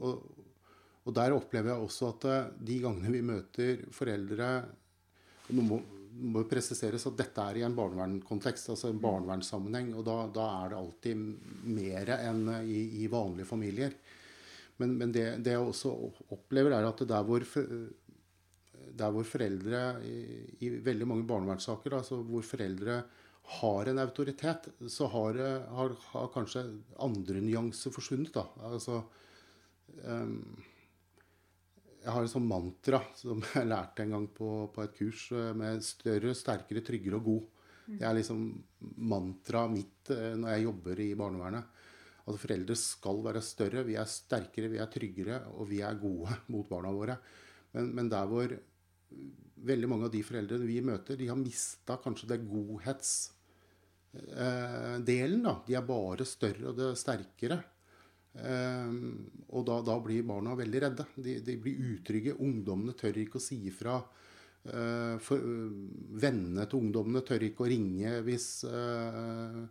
Og, 0.00 0.22
og, 1.02 1.10
der 1.18 1.34
opplever 1.34 1.74
jeg 1.74 1.84
også 1.84 2.12
at 2.14 2.24
de 2.64 2.78
gangene 2.80 3.12
vi 3.12 3.20
møter 3.26 3.82
foreldre 3.92 4.52
nå 5.52 5.66
må, 5.66 5.80
må 6.10 6.42
presiseres 6.50 7.06
at 7.08 7.18
dette 7.18 7.44
er 7.44 7.60
i 7.60 7.64
en 7.66 7.76
barnevernskontekst, 7.76 8.72
altså 8.72 8.90
en 8.90 8.98
mm. 8.98 9.04
barnevernssammenheng. 9.04 9.92
Og 9.98 10.04
da, 10.06 10.16
da, 10.34 10.46
er 10.62 10.72
det 10.72 10.80
alltid 10.80 11.24
mer 11.76 12.14
enn 12.18 12.42
i, 12.64 12.80
i 13.04 13.08
vanlige 13.12 13.48
familier. 13.48 13.96
Men, 14.80 14.96
men 14.98 15.12
det, 15.14 15.26
det, 15.44 15.54
jeg 15.54 15.64
også 15.64 15.92
opplever, 16.34 16.74
er 16.74 16.88
at 16.88 17.02
der 17.08 17.26
hvor, 17.26 17.44
der 19.00 19.14
hvor 19.14 19.28
foreldre 19.28 19.84
i, 20.08 20.18
i, 20.64 20.72
veldig 20.84 21.08
mange 21.08 21.28
barnevernssaker, 21.28 21.98
altså 22.00 22.22
hvor 22.26 22.46
foreldre 22.46 23.02
har 23.60 23.90
en 23.90 23.98
autoritet, 23.98 24.70
så 24.88 25.08
har, 25.10 25.38
har, 25.74 25.94
har 26.12 26.32
kanskje 26.34 26.64
andre 27.02 27.42
nyanser 27.44 27.92
forsvunnet. 27.92 28.32
da, 28.36 28.46
altså 28.70 29.02
um, 30.06 30.38
jeg 32.00 32.14
har 32.14 32.24
et 32.24 32.32
sånt 32.32 32.48
mantra 32.48 33.02
som 33.18 33.42
jeg 33.54 33.68
lærte 33.68 34.04
en 34.04 34.14
gang 34.16 34.28
på, 34.34 34.50
på, 34.74 34.84
et 34.84 34.96
kurs 34.96 35.26
eh, 35.36 35.50
med 35.56 35.84
større, 35.84 36.34
sterkere, 36.36 36.84
tryggere 36.86 37.20
og 37.20 37.28
god. 37.28 37.48
Det 37.90 38.06
er 38.06 38.16
liksom 38.16 38.42
mantraet 39.10 39.74
mitt 39.74 40.12
eh, 40.14 40.32
når 40.38 40.54
jeg 40.54 40.66
jobber 40.68 41.04
i 41.04 41.10
barnevernet. 41.18 41.76
At 42.30 42.38
foreldre 42.38 42.76
skal 42.78 43.22
være 43.24 43.42
større, 43.42 43.84
vi 43.86 43.96
er 43.98 44.08
sterkere, 44.08 44.70
vi 44.70 44.80
er 44.80 44.90
tryggere, 44.92 45.40
og 45.56 45.70
vi 45.70 45.80
er 45.84 46.00
gode 46.00 46.40
mot 46.54 46.68
barna 46.70 46.92
våre. 46.94 47.18
Men, 47.74 47.90
men 47.96 48.10
der 48.12 48.30
hvor 48.30 48.54
veldig 49.60 49.90
mange 49.90 50.08
av 50.08 50.14
de 50.14 50.22
foreldrene 50.24 50.68
vi 50.68 50.80
møter, 50.84 51.18
de 51.20 51.28
har 51.28 51.38
mista 51.38 51.98
kanskje 52.00 52.30
det 52.32 52.40
godhetsdelen. 52.48 55.40
Eh, 55.40 55.44
da. 55.44 55.54
De 55.66 55.76
er 55.76 55.86
bare 55.86 56.26
større 56.28 56.70
og 56.70 56.78
det 56.78 56.86
er 56.88 56.98
sterkere. 56.98 57.58
Um, 58.30 59.26
og 59.50 59.64
da, 59.66 59.80
da, 59.82 59.96
blir 60.02 60.22
barna 60.26 60.54
veldig 60.58 60.82
redde. 60.84 61.06
De, 61.18 61.36
de, 61.44 61.56
blir 61.60 61.94
utrygge. 61.96 62.36
Ungdommene 62.38 62.94
tør 62.98 63.18
ikke 63.18 63.40
å 63.40 63.44
si 63.44 63.58
ifra. 63.70 63.98
For, 64.60 65.40
uh, 65.40 65.70
vennene 66.20 66.66
til 66.68 66.82
ungdommene 66.84 67.24
tør 67.26 67.46
ikke 67.46 67.64
å 67.64 67.70
ringe 67.70 68.18
hvis, 68.26 68.48
uh, 68.68 69.62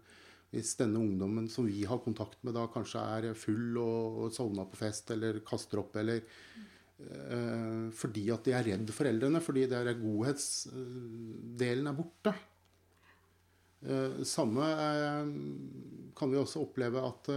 hvis 0.49 0.73
denne 0.79 0.97
ungdommen 0.97 1.45
som 1.51 1.67
vi 1.69 1.83
har 1.85 2.01
kontakt 2.01 2.41
med, 2.41 2.55
da 2.57 2.65
kanskje 2.73 3.03
er 3.19 3.37
full 3.37 3.77
og, 3.77 4.23
og 4.25 4.33
sovna 4.33 4.65
på 4.65 4.81
fest 4.81 5.13
eller 5.15 5.43
kaster 5.45 5.83
opp 5.85 5.99
eller 6.01 6.25
Fordi 7.95 8.25
at 8.33 8.43
de 8.43 8.51
er 8.51 8.65
redd 8.73 8.89
foreldrene. 8.91 9.39
Fordi 9.39 9.61
det 9.71 9.77
er 9.77 10.01
godhetsdelen 10.01 11.87
er 11.87 11.95
borte. 11.95 12.33
samme 14.27 14.65
kan 16.19 16.33
vi 16.33 16.41
også 16.41 16.65
oppleve 16.65 17.05
at 17.07 17.29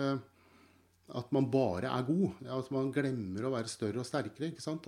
at 1.11 1.33
man 1.35 1.49
bare 1.53 1.91
er 1.91 2.05
god. 2.07 2.43
At 2.57 2.71
man 2.75 2.93
glemmer 2.95 3.47
å 3.47 3.53
være 3.55 3.71
større 3.71 4.03
og 4.03 4.09
sterkere. 4.09 4.53
sant? 4.63 4.87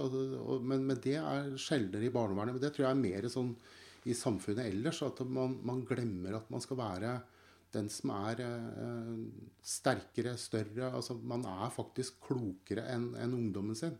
Men, 0.62 0.86
men 0.86 1.00
det 1.02 1.18
er 1.20 1.54
sjeldnere 1.60 2.08
i 2.08 2.14
barnevernet. 2.14 2.56
Men 2.56 2.62
det 2.62 2.72
tror 2.74 2.86
jeg 2.86 2.94
er 2.94 3.02
mer 3.02 3.28
sånn 3.32 3.52
i 4.08 4.16
samfunnet 4.16 4.70
ellers. 4.70 5.02
At 5.06 5.20
man, 5.26 5.58
man, 5.66 5.82
glemmer 5.88 6.38
at 6.38 6.50
man 6.54 6.64
skal 6.64 6.80
være 6.80 7.14
den 7.74 7.90
som 7.90 8.12
er 8.14 8.40
eh, 8.44 9.14
sterkere, 9.66 10.36
større 10.38 10.92
altså 10.94 11.16
Man 11.18 11.42
er 11.50 11.72
faktisk 11.74 12.20
klokere 12.28 12.86
enn 12.92 13.08
en 13.18 13.34
ungdommen 13.34 13.74
sin. 13.78 13.96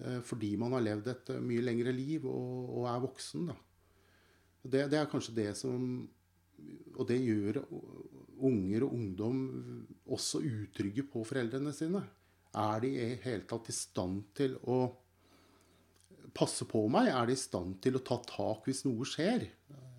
Eh, 0.00 0.20
fordi 0.24 0.54
man 0.58 0.72
har 0.74 0.82
levd 0.82 1.10
et 1.12 1.34
eh, 1.36 1.44
mye 1.44 1.62
lengre 1.64 1.92
liv 1.94 2.24
og, 2.26 2.72
og 2.80 2.88
er 2.90 3.04
voksen. 3.04 3.50
Da. 3.52 3.58
Det, 4.64 4.86
det, 4.90 4.98
er 4.98 5.10
kanskje 5.12 5.36
det 5.36 5.50
som 5.60 6.08
Og 6.96 7.04
det 7.04 7.18
gjør 7.20 7.58
unger 8.42 8.86
og 8.86 8.94
ungdom 8.96 9.40
også 10.14 10.42
utrygge 10.42 11.06
på 11.10 11.24
foreldrene 11.26 11.72
sine. 11.76 12.02
Er 12.54 12.84
de 12.84 12.90
i 12.94 13.08
hele 13.24 13.46
tatt 13.50 13.70
i 13.70 13.74
stand 13.74 14.22
til 14.36 14.56
å 14.70 14.78
passe 16.34 16.66
på 16.70 16.84
meg? 16.90 17.10
Er 17.10 17.28
de 17.28 17.36
i 17.36 17.40
stand 17.40 17.78
til 17.82 17.98
å 17.98 18.04
ta 18.06 18.18
tak 18.26 18.68
hvis 18.68 18.84
noe 18.86 19.06
skjer? 19.08 19.46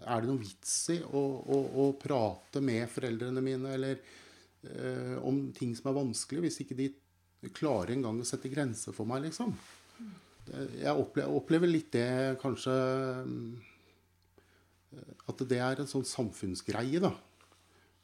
Er 0.05 0.21
det 0.21 0.29
noen 0.29 0.43
vits 0.43 0.75
i 0.93 0.99
å, 1.03 1.23
å, 1.41 1.59
å 1.83 1.87
prate 1.99 2.61
med 2.63 2.87
foreldrene 2.91 3.43
mine 3.43 3.73
eller 3.75 3.99
eh, 3.99 5.15
om 5.23 5.47
ting 5.55 5.73
som 5.77 5.89
er 5.89 5.99
vanskelig, 5.99 6.45
hvis 6.45 6.61
ikke 6.63 6.77
de 6.77 6.89
klarer 7.55 7.95
engang 7.95 8.19
å 8.21 8.27
sette 8.27 8.51
grenser 8.51 8.95
for 8.95 9.09
meg, 9.09 9.25
liksom? 9.27 9.53
Jeg 10.45 10.93
opplever, 10.93 11.31
opplever 11.33 11.69
litt 11.71 11.87
det 11.95 12.35
kanskje 12.37 12.73
At 15.25 15.39
det 15.49 15.57
er 15.57 15.81
en 15.81 15.89
sånn 15.89 16.05
samfunnsgreie, 16.05 17.01
da. 17.01 17.09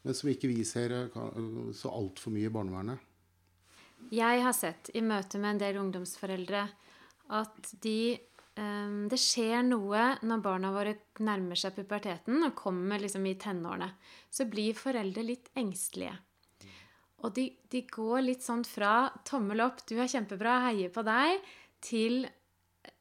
Men 0.02 0.18
som 0.18 0.32
ikke 0.32 0.50
vi 0.50 0.64
ser 0.66 0.96
så 1.78 1.92
altfor 1.94 2.34
mye 2.34 2.50
i 2.50 2.54
barnevernet. 2.54 3.08
Jeg 4.12 4.42
har 4.42 4.56
sett 4.58 4.90
i 4.98 5.04
møte 5.06 5.40
med 5.40 5.56
en 5.56 5.62
del 5.62 5.78
ungdomsforeldre 5.82 6.64
at 7.32 7.70
de 7.86 8.18
um, 8.58 9.06
Det 9.08 9.20
skjer 9.22 9.62
noe 9.64 10.08
når 10.26 10.42
barna 10.44 10.72
våre 10.74 10.96
nærmer 11.24 11.60
seg 11.60 11.78
puberteten 11.78 12.42
og 12.48 12.58
kommer 12.58 13.00
liksom 13.00 13.28
i 13.30 13.38
tenårene. 13.40 13.92
Så 14.28 14.50
blir 14.52 14.76
foreldre 14.76 15.24
litt 15.24 15.52
engstelige. 15.56 16.18
Og 17.22 17.36
de, 17.38 17.46
de, 17.70 17.84
går 17.86 18.24
litt 18.26 18.44
sånn 18.44 18.64
fra 18.66 19.12
tommel 19.28 19.62
opp, 19.62 19.84
du 19.86 19.94
er 20.02 20.10
kjempebra, 20.10 20.58
heier 20.66 20.90
på 20.94 21.04
deg, 21.06 21.44
til 21.86 22.24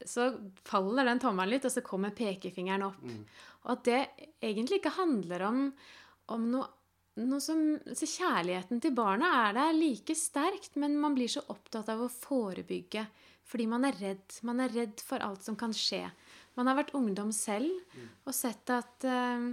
så 0.04 0.26
faller 0.68 1.08
den 1.08 1.20
tommelen 1.22 1.54
litt, 1.54 1.64
og 1.64 1.72
så 1.72 1.82
kommer 1.84 2.12
pekefingeren 2.16 2.84
opp. 2.84 3.00
Mm. 3.00 3.22
Og 3.64 3.72
at 3.74 3.86
det 3.88 4.00
egentlig 4.44 4.80
ikke 4.80 4.92
handler 4.98 5.46
om, 5.48 5.62
om 6.36 6.46
noe, 6.52 6.68
noe 7.18 7.40
som 7.42 7.78
Så 7.96 8.06
kjærligheten 8.06 8.80
til 8.82 8.94
barna 8.94 9.30
er 9.46 9.56
der 9.56 9.74
like 9.76 10.14
sterkt, 10.16 10.76
men 10.80 10.98
man 11.00 11.16
blir 11.16 11.30
så 11.30 11.42
opptatt 11.50 11.90
av 11.92 12.04
å 12.04 12.12
forebygge. 12.12 13.06
Fordi 13.50 13.66
man 13.66 13.84
er 13.88 13.98
redd. 13.98 14.36
Man 14.46 14.62
er 14.62 14.70
redd 14.70 15.02
for 15.02 15.22
alt 15.24 15.42
som 15.42 15.56
kan 15.58 15.74
skje. 15.74 16.04
Man 16.54 16.70
har 16.70 16.78
vært 16.78 16.94
ungdom 16.94 17.32
selv 17.34 17.70
mm. 17.70 18.06
og 18.28 18.34
sett 18.36 18.70
at 18.74 19.06
uh, 19.06 19.50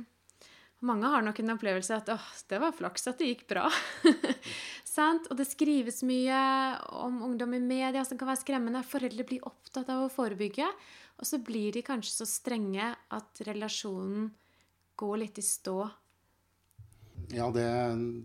mange 0.86 1.10
har 1.10 1.24
nok 1.26 1.40
en 1.42 1.56
opplevelse 1.56 1.96
at 1.96 2.10
åh, 2.14 2.26
det 2.50 2.60
var 2.62 2.76
flaks 2.78 3.10
at 3.10 3.22
det 3.22 3.32
gikk 3.32 3.48
bra. 3.50 3.66
og 5.30 5.36
det 5.38 5.46
skrives 5.50 6.04
mye 6.06 6.38
om 7.02 7.22
ungdom 7.26 7.54
i 7.58 7.62
media 7.62 8.04
som 8.06 8.18
kan 8.18 8.30
være 8.30 8.42
skremmende. 8.44 8.86
Foreldre 8.86 9.26
blir 9.26 9.46
opptatt 9.46 9.90
av 9.94 10.06
å 10.06 10.12
forebygge, 10.14 10.68
og 11.18 11.26
så 11.30 11.42
blir 11.42 11.74
de 11.74 11.86
kanskje 11.86 12.20
så 12.20 12.30
strenge 12.30 12.92
at 13.14 13.42
relasjonen 13.46 14.30
går 14.98 15.22
litt 15.24 15.42
i 15.42 15.46
stå. 15.46 15.80
Ja, 17.36 17.50
det 17.52 17.68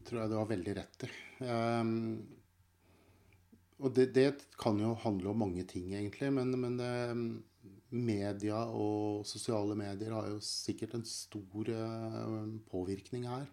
tror 0.06 0.21
jeg 0.21 0.30
du 0.30 0.37
har 0.38 0.47
veldig 0.47 0.75
rett 0.78 1.04
i. 1.06 1.09
Um, 1.42 1.94
og 3.82 3.94
det, 3.97 4.12
det, 4.14 4.28
kan 4.61 4.78
jo 4.78 4.92
handle 5.02 5.32
om 5.32 5.40
mange 5.42 5.64
ting, 5.66 5.88
egentlig. 5.90 6.28
Men, 6.30 6.54
men 6.62 6.76
det, 6.78 6.92
media 7.90 8.61
og 8.71 9.26
sosiale 9.26 9.75
medier 9.78 10.14
har 10.14 10.30
jo 10.30 10.38
sikkert 10.47 10.94
en 10.97 11.06
stor 11.09 11.73
uh, 11.75 12.47
påvirkning 12.71 13.26
her. 13.26 13.49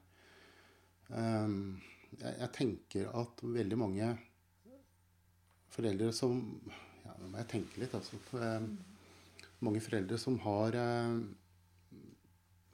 Um, 1.09 1.79
jeg, 2.13 2.35
jeg, 2.35 2.51
tenker 2.53 3.09
at 3.17 3.41
veldig 3.41 3.79
mange 3.79 4.13
foreldre 5.73 6.11
som 6.13 6.37
Ja, 7.01 7.15
nå 7.17 7.31
må 7.31 7.41
jeg 7.41 7.49
tenke 7.49 7.81
litt, 7.81 7.97
altså. 7.97 8.21
Um, 8.37 8.75
mange 9.65 9.81
foreldre 9.81 10.19
som 10.21 10.37
har 10.45 10.77
uh, 10.77 11.17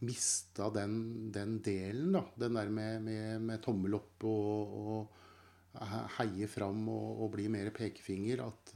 mista 0.03 0.67
den, 0.73 1.31
den, 1.31 1.59
delen, 1.63 2.17
da. 2.17 2.25
Den 2.45 2.57
der 2.59 2.71
med, 2.73 3.05
med, 3.05 3.45
med 3.47 3.63
tommel 3.63 3.95
opp 3.97 4.25
og, 4.27 4.75
og 4.81 5.85
heie 6.17 6.47
fram 6.51 6.83
og, 6.91 7.23
og 7.25 7.31
bli 7.35 7.47
mer 7.51 7.71
pekefinger. 7.75 8.43
At 8.47 8.75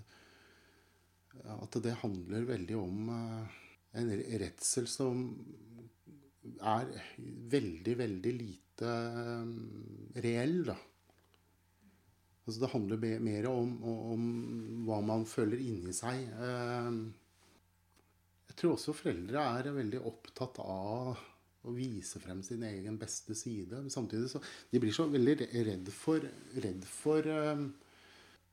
at 1.48 1.80
det 1.84 1.98
handler 2.02 2.48
veldig 2.48 2.78
om 2.78 3.10
eh, 3.14 3.58
en 4.00 4.12
redsel 4.42 4.88
som 4.90 5.24
er 6.60 6.90
veldig, 7.54 7.96
veldig 8.00 8.34
lite 8.36 8.90
eh, 8.90 10.22
reell, 10.26 10.62
da. 10.72 10.78
Altså 12.46 12.64
det 12.64 12.72
handler 12.74 13.04
mer 13.22 13.46
om, 13.52 13.76
om, 13.86 14.24
hva 14.88 15.02
man 15.06 15.26
føler 15.30 15.60
inni 15.62 15.94
seg. 15.94 16.24
Eh, 18.50 18.54
jeg 18.54 18.58
tror 18.58 18.76
også 18.76 18.96
foreldre 18.98 19.44
er 19.60 19.72
veldig 19.76 20.02
opptatt 20.10 20.60
av 20.64 21.20
å 21.68 21.74
vise 21.76 22.20
frem 22.24 22.42
sin 22.44 22.64
egen 22.64 22.98
beste 22.98 23.36
side. 23.36 23.78
Men 23.78 23.90
samtidig 23.90 24.30
så 24.32 24.42
De 24.72 24.80
blir 24.80 24.94
så 24.96 25.08
veldig 25.08 25.50
redd 25.66 25.90
for, 25.92 26.24
redd 26.56 26.86
for 26.86 27.24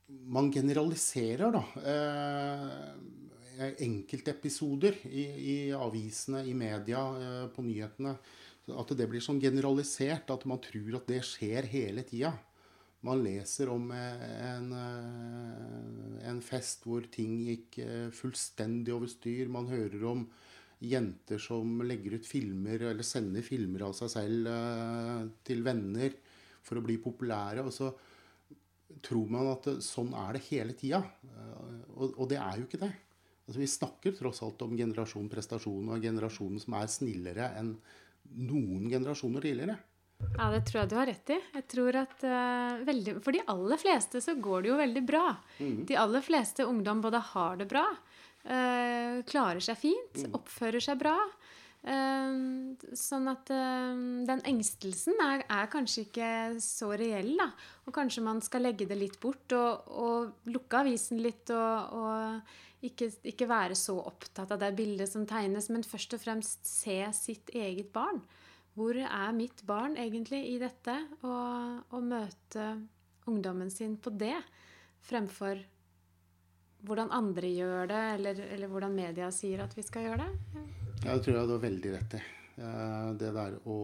man 0.07 0.53
generaliserer, 0.53 1.53
da. 1.53 1.63
Eh, 1.93 3.73
enkeltepisoder 3.87 4.99
i, 5.09 5.25
i, 5.25 5.57
avisene, 5.73 6.45
i 6.47 6.55
media, 6.55 7.01
eh, 7.17 7.47
på 7.49 7.65
nyhetene. 7.65 8.17
At 8.77 8.91
det 8.99 9.07
blir 9.09 9.23
sånn 9.23 9.41
generalisert 9.41 10.31
at 10.31 10.45
man 10.45 10.61
tror 10.63 10.99
at 10.99 11.09
det 11.09 11.23
skjer 11.25 11.69
hele 11.71 12.03
tida. 12.07 12.35
Man 13.07 13.23
leser 13.23 13.71
om 13.71 13.91
eh, 13.95 14.25
en, 14.49 14.73
eh, 14.75 16.27
en, 16.31 16.41
fest 16.43 16.87
hvor 16.89 17.07
ting 17.13 17.39
gikk 17.47 17.79
eh, 17.85 18.09
fullstendig 18.15 18.95
over 18.97 19.11
styr. 19.11 19.51
Man 19.53 19.71
hører 19.71 20.03
om 20.11 20.27
jenter 20.83 21.41
som 21.41 21.79
legger 21.87 22.19
ut 22.19 22.27
filmer 22.29 22.83
eller 22.91 23.07
sender 23.07 23.47
filmer 23.47 23.87
av 23.87 23.95
seg 23.97 24.11
selv 24.13 24.51
til 25.47 25.63
venner 25.65 26.13
for 26.67 26.77
å 26.77 26.85
bli 26.85 26.99
populære. 27.01 27.65
og 27.65 27.73
så 27.73 27.89
tror 29.07 29.31
man 29.33 29.49
at 29.55 29.71
sånn 29.85 30.13
er 30.19 30.37
det 30.37 30.45
hele 30.51 30.77
tida. 30.77 31.01
Og, 31.95 32.13
og, 32.13 32.27
det 32.29 32.37
er 32.43 32.59
jo 32.59 32.67
ikke 32.67 32.83
det. 32.83 32.93
Altså, 33.47 33.61
vi 33.63 33.71
snakker 33.71 34.17
tross 34.19 34.43
alt 34.45 34.67
om 34.67 34.77
generasjon 34.77 35.31
prestasjon 35.33 35.95
og 35.95 36.05
generasjonen 36.05 36.61
som 36.61 36.77
er 36.77 36.93
snillere 36.93 37.53
enn 37.57 37.73
noen 38.45 38.91
generasjoner 38.91 39.47
tidligere. 39.47 39.79
Ja, 40.37 40.49
det 40.53 40.63
tror 40.69 40.83
jeg 40.83 40.91
du 40.91 40.97
har 40.97 41.09
rett 41.11 41.33
i. 41.33 41.37
Jeg 41.59 41.67
tror 41.73 41.99
at 42.01 42.23
uh, 42.25 42.85
veldig, 42.87 43.19
For 43.25 43.37
de 43.37 43.45
aller 43.53 43.81
fleste 43.81 44.23
så 44.25 44.37
går 44.41 44.65
det 44.65 44.71
jo 44.71 44.79
veldig 44.81 45.03
bra. 45.09 45.27
Mm. 45.61 45.83
De 45.89 45.99
aller 46.01 46.25
fleste 46.25 46.65
ungdom 46.69 47.03
både 47.05 47.21
har 47.33 47.61
det 47.61 47.69
bra, 47.71 47.85
uh, 48.49 49.21
klarer 49.29 49.65
seg 49.65 49.81
fint, 49.81 50.23
mm. 50.25 50.37
oppfører 50.39 50.85
seg 50.85 51.01
bra. 51.03 51.17
Uh, 51.87 52.73
sånn 52.99 53.29
at 53.31 53.47
den 53.47 54.41
engstelsen 54.49 55.21
er, 55.23 55.45
er, 55.45 55.69
kanskje 55.71 56.07
ikke 56.09 56.31
så 56.65 56.91
reell, 56.99 57.35
da. 57.39 57.51
Og 57.87 57.95
kanskje 57.97 58.25
man 58.25 58.41
skal 58.45 58.65
legge 58.67 58.89
det 58.89 58.99
litt 58.99 59.21
bort 59.23 59.53
og, 59.57 59.93
og 59.93 60.51
lukke 60.51 60.81
avisen 60.81 61.21
litt 61.23 61.53
og, 61.55 62.01
og 62.01 62.87
ikke, 62.87 63.11
ikke, 63.33 63.49
være 63.49 63.77
så 63.79 63.97
opptatt 64.01 64.53
av 64.53 64.61
det 64.61 64.73
bildet 64.77 65.13
som 65.13 65.29
tegnes, 65.29 65.71
men 65.73 65.87
først 65.87 66.17
og 66.17 66.25
fremst 66.25 66.67
se 66.69 66.99
sitt 67.17 67.53
eget 67.57 67.93
barn. 67.95 68.21
Hvor 68.77 68.99
er 69.01 69.33
mitt 69.33 69.63
barn 69.67 69.97
egentlig 69.97 70.43
i 70.51 70.59
dette? 70.61 70.95
Og, 71.25 71.95
og 71.97 72.05
møte 72.05 72.67
ungdommen 73.27 73.73
sin 73.73 73.97
på 73.97 74.13
det 74.15 74.37
fremfor 75.07 75.63
hvordan 76.87 77.11
andre 77.15 77.49
gjør 77.51 77.89
det, 77.91 78.03
eller, 78.19 78.41
eller 78.55 78.71
hvordan 78.71 78.95
media 78.95 79.31
sier 79.35 79.65
at 79.65 79.73
vi 79.75 79.85
skal 79.87 80.07
gjøre 80.07 80.27
det. 80.27 80.65
Ja, 81.07 81.15
det 81.15 81.23
tror 81.25 81.39
jeg 81.39 81.49
du 81.49 81.55
har 81.57 81.63
veldig 81.65 81.93
rett 81.97 82.19
i. 82.19 82.25
Det 83.21 83.31
der 83.37 83.57
å, 83.69 83.79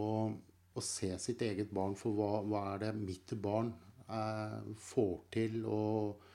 å 0.73 0.85
se 0.85 1.11
sitt 1.21 1.43
eget 1.45 1.73
barn 1.75 1.97
for 1.99 2.17
hva, 2.17 2.31
hva 2.47 2.63
er 2.75 2.85
det 2.87 2.93
mitt 3.01 3.35
barn 3.43 3.73
eh, 4.07 4.61
får 4.81 5.17
til, 5.35 5.59
og 5.69 6.29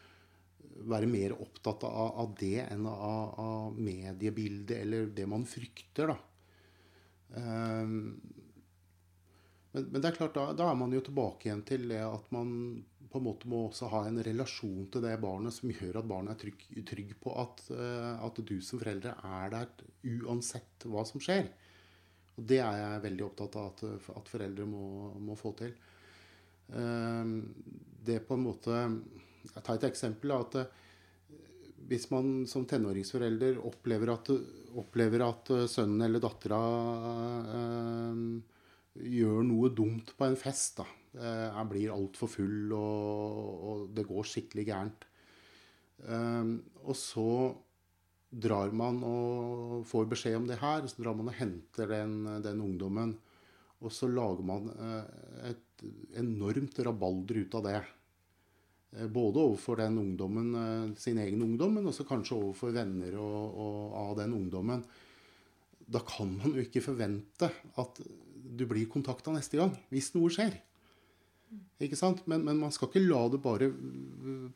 være 0.87 1.09
mer 1.09 1.33
opptatt 1.37 1.85
av, 1.87 2.11
av 2.21 2.33
det 2.37 2.59
enn 2.67 2.85
av, 2.89 3.39
av, 3.41 3.79
mediebildet 3.81 4.83
eller 4.83 5.09
det 5.15 5.25
man 5.29 5.45
frykter, 5.49 6.13
da. 6.13 6.17
Um, 7.27 8.13
men, 9.77 9.89
men, 9.91 10.01
det 10.01 10.09
er 10.09 10.17
klart, 10.17 10.33
da, 10.33 10.51
da, 10.57 10.71
er 10.71 10.77
man 10.79 10.93
jo 10.95 11.03
tilbake 11.05 11.47
igjen 11.47 11.63
til 11.67 11.83
det 11.91 12.01
at 12.01 12.31
man 12.33 12.49
på 13.07 13.19
en 13.19 13.25
måte 13.27 13.49
må 13.49 13.63
også 13.67 13.89
ha 13.91 14.01
en 14.07 14.19
relasjon 14.23 14.87
til 14.91 15.03
det 15.05 15.13
barnet 15.21 15.55
som 15.55 15.71
gjør 15.71 16.01
at 16.01 16.09
barnet 16.09 16.33
er 16.33 16.41
trygg, 16.41 16.63
trygg 16.89 17.13
på 17.21 17.33
at, 17.39 17.61
uh, 17.71 18.25
at, 18.25 18.41
du 18.41 18.57
som 18.63 18.81
foreldre 18.81 19.13
er 19.23 19.53
der 19.53 19.69
uansett 20.17 20.87
hva 20.89 21.05
som 21.07 21.23
skjer. 21.23 21.47
Og 22.37 22.49
det 22.49 22.59
er 22.61 22.81
jeg 22.81 23.05
veldig 23.05 23.25
opptatt 23.29 23.55
av 23.59 23.69
at, 23.71 23.85
at 24.17 24.33
foreldre 24.33 24.67
må, 24.69 25.13
må, 25.23 25.37
få 25.39 25.53
til. 25.61 25.71
Uh, 26.73 27.39
det 28.07 28.19
på 28.27 28.35
en 28.35 28.43
måte 28.43 28.75
Jeg 29.47 29.63
tar 29.63 29.77
et 29.77 29.87
eksempel. 29.87 30.35
at 30.35 30.59
uh, 30.59 30.67
hvis 31.87 32.09
man 32.11 32.43
som 32.49 32.65
tenåringsforelder 32.67 33.61
opplever 33.63 34.11
at, 34.11 34.33
opplever 34.75 35.23
at 35.23 35.53
sønnen 35.71 36.03
eller 36.03 36.19
dattera 36.19 36.59
gjør 39.01 39.45
noe 39.45 39.71
dumt 39.75 40.13
på 40.17 40.27
en 40.27 40.39
fest. 40.39 40.81
da. 40.81 40.87
Eh, 41.17 41.45
jeg 41.47 41.69
blir 41.71 41.93
altfor 41.93 42.31
full, 42.31 42.73
og, 42.77 43.53
og, 43.69 43.85
det 43.95 44.07
går 44.09 44.27
skikkelig 44.33 44.67
gærent. 44.67 45.07
Um, 45.97 46.59
og 46.85 46.93
så 46.93 47.29
drar 48.29 48.69
man 48.75 48.99
og 49.07 49.85
får 49.89 50.09
beskjed 50.11 50.35
om 50.37 50.45
det 50.49 50.59
her, 50.61 50.85
så 50.85 51.01
drar 51.01 51.15
man 51.17 51.31
og 51.31 51.37
henter 51.39 51.89
den, 51.89 52.19
den 52.43 52.61
ungdommen. 52.61 53.15
Og 53.85 53.93
så 53.93 54.09
lager 54.09 54.45
man 54.45 54.71
eh, 54.73 55.51
et 55.51 55.85
enormt 56.17 56.79
rabalder 56.85 57.43
ut 57.43 57.57
av 57.59 57.65
det. 57.67 57.81
Eh, 58.97 59.07
både 59.07 59.43
overfor 59.43 59.77
den 59.83 59.99
ungdommen, 60.01 60.55
eh, 60.57 60.95
sin 60.97 61.19
egen 61.21 61.43
ungdom, 61.45 61.77
men 61.77 61.89
også 61.91 62.07
kanskje 62.09 62.39
overfor 62.39 62.73
venner 62.73 63.19
og, 63.21 63.59
og 63.65 63.99
av 64.01 64.15
den 64.23 64.33
ungdommen. 64.39 64.81
Da 65.87 66.01
kan 66.07 66.33
man 66.39 66.57
jo 66.57 66.65
ikke 66.65 66.83
forvente 66.83 67.51
at 67.79 68.01
du 68.37 68.65
blir 68.69 68.89
kontakta 68.91 69.33
neste 69.33 69.59
gang, 69.59 69.73
hvis 69.93 70.13
noe 70.15 70.31
skjer. 70.33 70.55
Ikke 71.79 71.95
sant? 71.95 72.23
Men, 72.27 72.43
men, 72.43 72.57
man 72.59 72.73
skal 72.75 72.89
ikke 72.89 73.05
la 73.05 73.21
det 73.31 73.39
bare 73.43 73.69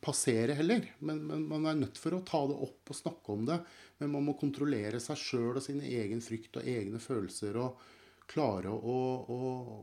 passere 0.02 0.56
heller. 0.58 0.84
Men, 1.00 1.22
men, 1.28 1.46
man 1.48 1.68
er 1.70 1.78
nødt 1.78 2.00
for 2.00 2.16
å 2.16 2.24
ta 2.26 2.42
det 2.50 2.58
opp 2.66 2.92
og 2.92 2.98
snakke 2.98 3.34
om 3.36 3.46
det. 3.48 3.58
Men 4.02 4.12
man 4.16 4.26
må 4.26 4.36
kontrollere 4.38 5.00
seg 5.00 5.20
sjøl 5.20 5.56
og 5.56 5.64
sin 5.64 5.80
egen 5.86 6.20
frykt 6.24 6.58
og 6.60 6.68
egne 6.68 7.00
følelser. 7.02 7.56
Og 7.62 7.80
klare 8.32 8.72
å, 8.72 8.98
å, 9.22 9.38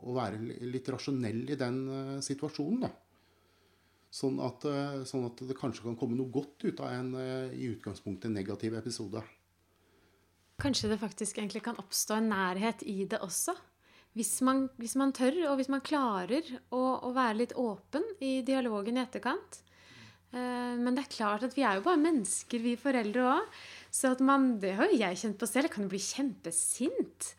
å 0.09 0.15
være 0.15 0.59
litt 0.67 0.89
rasjonell 0.91 1.45
i 1.49 1.57
den 1.59 1.79
uh, 1.89 2.17
situasjonen. 2.23 2.85
da. 2.85 2.91
Sånn 4.19 4.39
at, 4.41 4.65
uh, 4.65 5.01
sånn 5.07 5.27
at, 5.29 5.43
det 5.49 5.57
kanskje 5.57 5.85
kan 5.85 5.97
komme 5.99 6.17
noe 6.17 6.33
godt 6.33 6.67
ut 6.67 6.83
av 6.83 6.93
en 6.93 7.11
uh, 7.17 7.49
i 7.53 7.71
utgangspunktet 7.73 8.33
negativ 8.33 8.77
episode. 8.79 9.23
Kanskje 10.59 10.91
det 10.91 10.99
faktisk 10.99 11.39
egentlig 11.39 11.63
kan 11.63 11.77
oppstå 11.79 12.19
en 12.19 12.33
nærhet 12.33 12.83
i 12.83 13.05
det 13.07 13.21
også? 13.23 13.55
Hvis 14.17 14.39
man, 14.45 14.65
hvis 14.81 14.95
man 14.99 15.13
tør, 15.15 15.35
og 15.51 15.59
hvis 15.59 15.69
man 15.71 15.85
klarer 15.85 16.45
å, 16.73 16.79
å, 17.05 17.11
være 17.15 17.41
litt 17.43 17.57
åpen 17.59 18.05
i 18.25 18.39
dialogen 18.45 18.97
i 18.97 19.03
etterkant. 19.03 19.61
Men 20.29 20.93
det 20.93 21.03
er 21.03 21.13
klart 21.13 21.45
at 21.45 21.55
vi 21.57 21.63
er 21.65 21.79
jo 21.79 21.85
bare 21.85 22.01
mennesker, 22.01 22.61
vi 22.61 22.75
foreldre 22.77 23.23
òg. 23.31 23.53
Så 23.89 24.11
at 24.13 24.19
man, 24.21 24.51
det 24.61 24.75
har 24.77 24.91
jo 24.91 24.99
jeg 24.99 25.17
kjent 25.17 25.39
på 25.41 25.47
selv. 25.49 25.69
Jeg 25.69 25.73
kan 25.73 25.85
jo 25.87 25.93
bli 25.93 26.01
kjempesint 26.03 27.29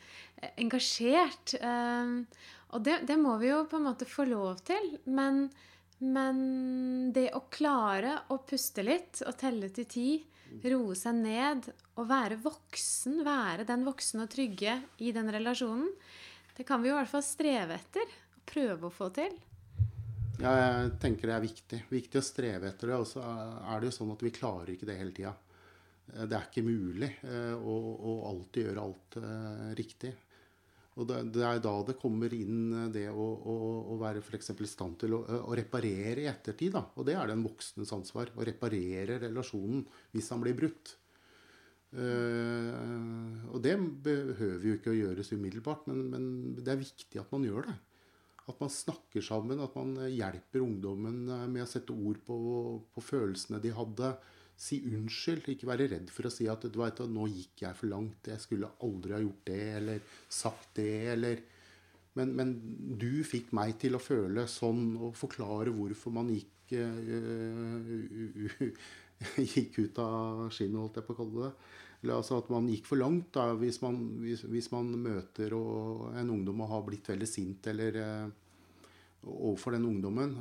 engasjert. 0.60 1.54
Ehm, 1.60 2.24
og 2.70 2.84
det, 2.86 3.00
det, 3.08 3.18
må 3.18 3.36
vi 3.40 3.50
jo 3.50 3.64
på 3.68 3.78
en 3.78 3.88
måte 3.88 4.08
få 4.08 4.26
lov 4.28 4.62
til. 4.66 4.94
Men, 5.10 5.46
men 6.02 6.40
det 7.14 7.30
å 7.36 7.44
klare 7.52 8.20
å 8.30 8.40
puste 8.46 8.84
litt 8.86 9.22
og 9.26 9.36
telle 9.40 9.70
til 9.74 9.88
ti, 9.90 10.08
roe 10.66 10.96
seg 10.98 11.14
ned 11.20 11.68
og 12.00 12.08
være 12.10 12.40
voksen, 12.42 13.20
være 13.26 13.66
den 13.68 13.84
voksne 13.86 14.24
og 14.24 14.32
trygge 14.32 14.80
i 14.98 15.12
den 15.14 15.30
relasjonen, 15.30 15.92
det 16.60 16.64
kan 16.68 16.82
vi 16.82 16.90
i 16.90 16.92
hvert 16.92 17.08
fall 17.08 17.22
streve 17.24 17.72
etter. 17.72 18.10
Prøve 18.44 18.90
å 18.90 18.92
få 18.92 19.06
til. 19.16 19.32
Ja, 20.42 20.50
jeg 20.52 20.90
tenker 21.00 21.30
det 21.30 21.36
er 21.38 21.44
viktig. 21.46 21.78
Viktig 21.88 22.20
å 22.20 22.24
streve 22.24 22.68
etter 22.68 22.90
det. 22.92 22.98
Og 23.00 23.08
så 23.08 23.22
er 23.24 23.80
det 23.80 23.88
jo 23.88 23.94
sånn 23.96 24.10
at 24.12 24.24
vi 24.26 24.32
klarer 24.36 24.74
ikke 24.74 24.88
det 24.90 24.96
hele 24.98 25.14
tida. 25.16 25.32
Det 26.04 26.36
er 26.36 26.44
ikke 26.50 26.66
mulig 26.66 27.08
eh, 27.24 27.54
å, 27.56 27.76
å 28.12 28.12
alltid 28.28 28.68
gjøre 28.68 28.84
alt 28.84 29.16
uh, 29.22 29.70
riktig. 29.78 30.12
Og 31.00 31.08
det, 31.08 31.22
det, 31.32 31.46
er 31.48 31.64
da 31.64 31.74
det 31.88 31.96
kommer 32.02 32.36
inn 32.36 32.74
eh, 32.82 32.88
det 32.92 33.06
å, 33.08 33.24
å, 33.24 33.56
å 33.94 33.98
være 34.04 34.20
f.eks. 34.20 34.52
i 34.52 34.68
stand 34.68 35.00
til 35.00 35.16
å, 35.16 35.22
å, 35.40 35.56
reparere 35.56 36.26
i 36.26 36.28
ettertid. 36.28 36.74
Da. 36.76 36.84
Og 37.00 37.08
det 37.08 37.16
er 37.16 37.32
den 37.32 37.46
voksnes 37.46 37.96
ansvar. 37.96 38.34
Å 38.36 38.44
reparere 38.44 39.16
relasjonen 39.24 39.86
hvis 40.12 40.28
han 40.34 40.44
blir 40.44 40.60
brutt. 40.60 40.98
Uh, 41.90 43.50
og 43.50 43.62
det 43.64 43.74
behøver 44.04 44.66
jo 44.68 44.74
ikke 44.78 44.92
å 44.92 44.98
gjøres 44.98 45.32
umiddelbart, 45.34 45.88
men, 45.90 46.04
men, 46.12 46.26
det 46.60 46.70
er 46.70 46.84
viktig 46.84 47.18
at 47.22 47.32
man 47.34 47.46
gjør 47.48 47.70
det. 47.70 47.76
At 48.50 48.60
man 48.62 48.72
snakker 48.72 49.22
sammen, 49.22 49.62
at 49.62 49.74
man 49.78 49.96
hjelper 50.10 50.64
ungdommen 50.64 51.24
med 51.50 51.62
å 51.62 51.70
sette 51.70 51.94
ord 51.94 52.18
på, 52.26 52.36
på 52.94 53.02
følelsene 53.04 53.60
de 53.62 53.74
hadde 53.74 54.14
si 54.60 54.80
unnskyld. 54.86 55.48
Ikke 55.52 55.68
være 55.70 55.88
redd 55.92 56.10
for 56.12 56.28
å 56.28 56.32
si 56.32 56.48
at 56.50 56.66
du 56.66 56.78
vet, 56.80 57.00
nå 57.08 57.28
gikk 57.30 57.64
jeg 57.64 57.78
for 57.78 57.92
langt. 57.92 58.28
Jeg 58.28 58.42
skulle 58.42 58.70
aldri 58.84 59.16
ha 59.16 59.22
gjort 59.22 59.48
det 59.50 59.64
eller 59.80 60.12
sagt 60.28 60.76
det. 60.80 60.94
eller... 61.14 61.42
Men, 62.18 62.32
men 62.34 62.48
du 62.98 63.22
fikk 63.22 63.52
meg 63.54 63.76
til 63.78 63.94
å 63.94 64.02
føle 64.02 64.42
sånn, 64.50 64.96
og 64.98 65.14
forklare 65.14 65.70
hvorfor 65.70 66.10
man 66.16 66.32
gikk, 66.34 66.74
uh, 66.74 67.86
gikk 69.54 69.78
ut 69.84 69.98
av 70.02 70.46
skinnet, 70.54 70.80
holdt 70.80 71.00
jeg 71.00 71.06
på 71.06 71.16
å 71.16 71.20
kalle 71.20 71.46
det. 71.46 71.52
Eller 72.00 72.16
altså 72.16 72.38
at 72.40 72.48
man 72.52 72.68
gikk 72.72 72.86
for 72.88 73.00
langt 73.00 73.28
da, 73.36 73.50
hvis, 73.60 73.80
man, 73.82 73.98
hvis, 74.22 74.46
hvis 74.48 74.70
man 74.72 74.88
møter 74.96 75.52
en 75.52 76.32
ungdom 76.32 76.62
og 76.64 76.70
har 76.72 76.86
blitt 76.86 77.10
veldig 77.12 77.28
sint 77.28 77.68
eller 77.68 77.98
uh, 78.00 78.30
overfor 79.28 79.76
den 79.76 79.84
ungdommen 79.90 80.32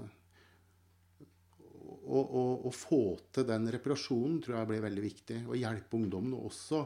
å, 2.09 2.71
få 2.73 3.01
til 3.35 3.45
den 3.45 3.67
reparasjonen 3.73 4.39
tror 4.41 4.57
jeg 4.57 4.69
blir 4.71 4.85
veldig 4.85 5.03
viktig. 5.03 5.41
Å 5.45 5.57
hjelpe 5.57 5.99
ungdommene 5.99 6.39
også 6.47 6.81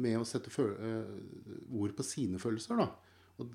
med 0.00 0.16
å 0.20 0.28
sette 0.28 0.52
uh, 0.54 1.10
ord 1.76 1.96
på 1.98 2.06
sine 2.06 2.40
følelser. 2.40 2.80
Da. 2.80 2.86
Og 3.42 3.52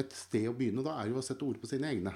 et 0.00 0.16
sted 0.16 0.48
å 0.48 0.54
begynne 0.56 0.84
da 0.86 0.96
er 1.00 1.10
jo 1.10 1.20
å 1.20 1.24
sette 1.24 1.44
ord 1.44 1.60
på 1.60 1.68
sine 1.68 1.90
egne. 1.92 2.14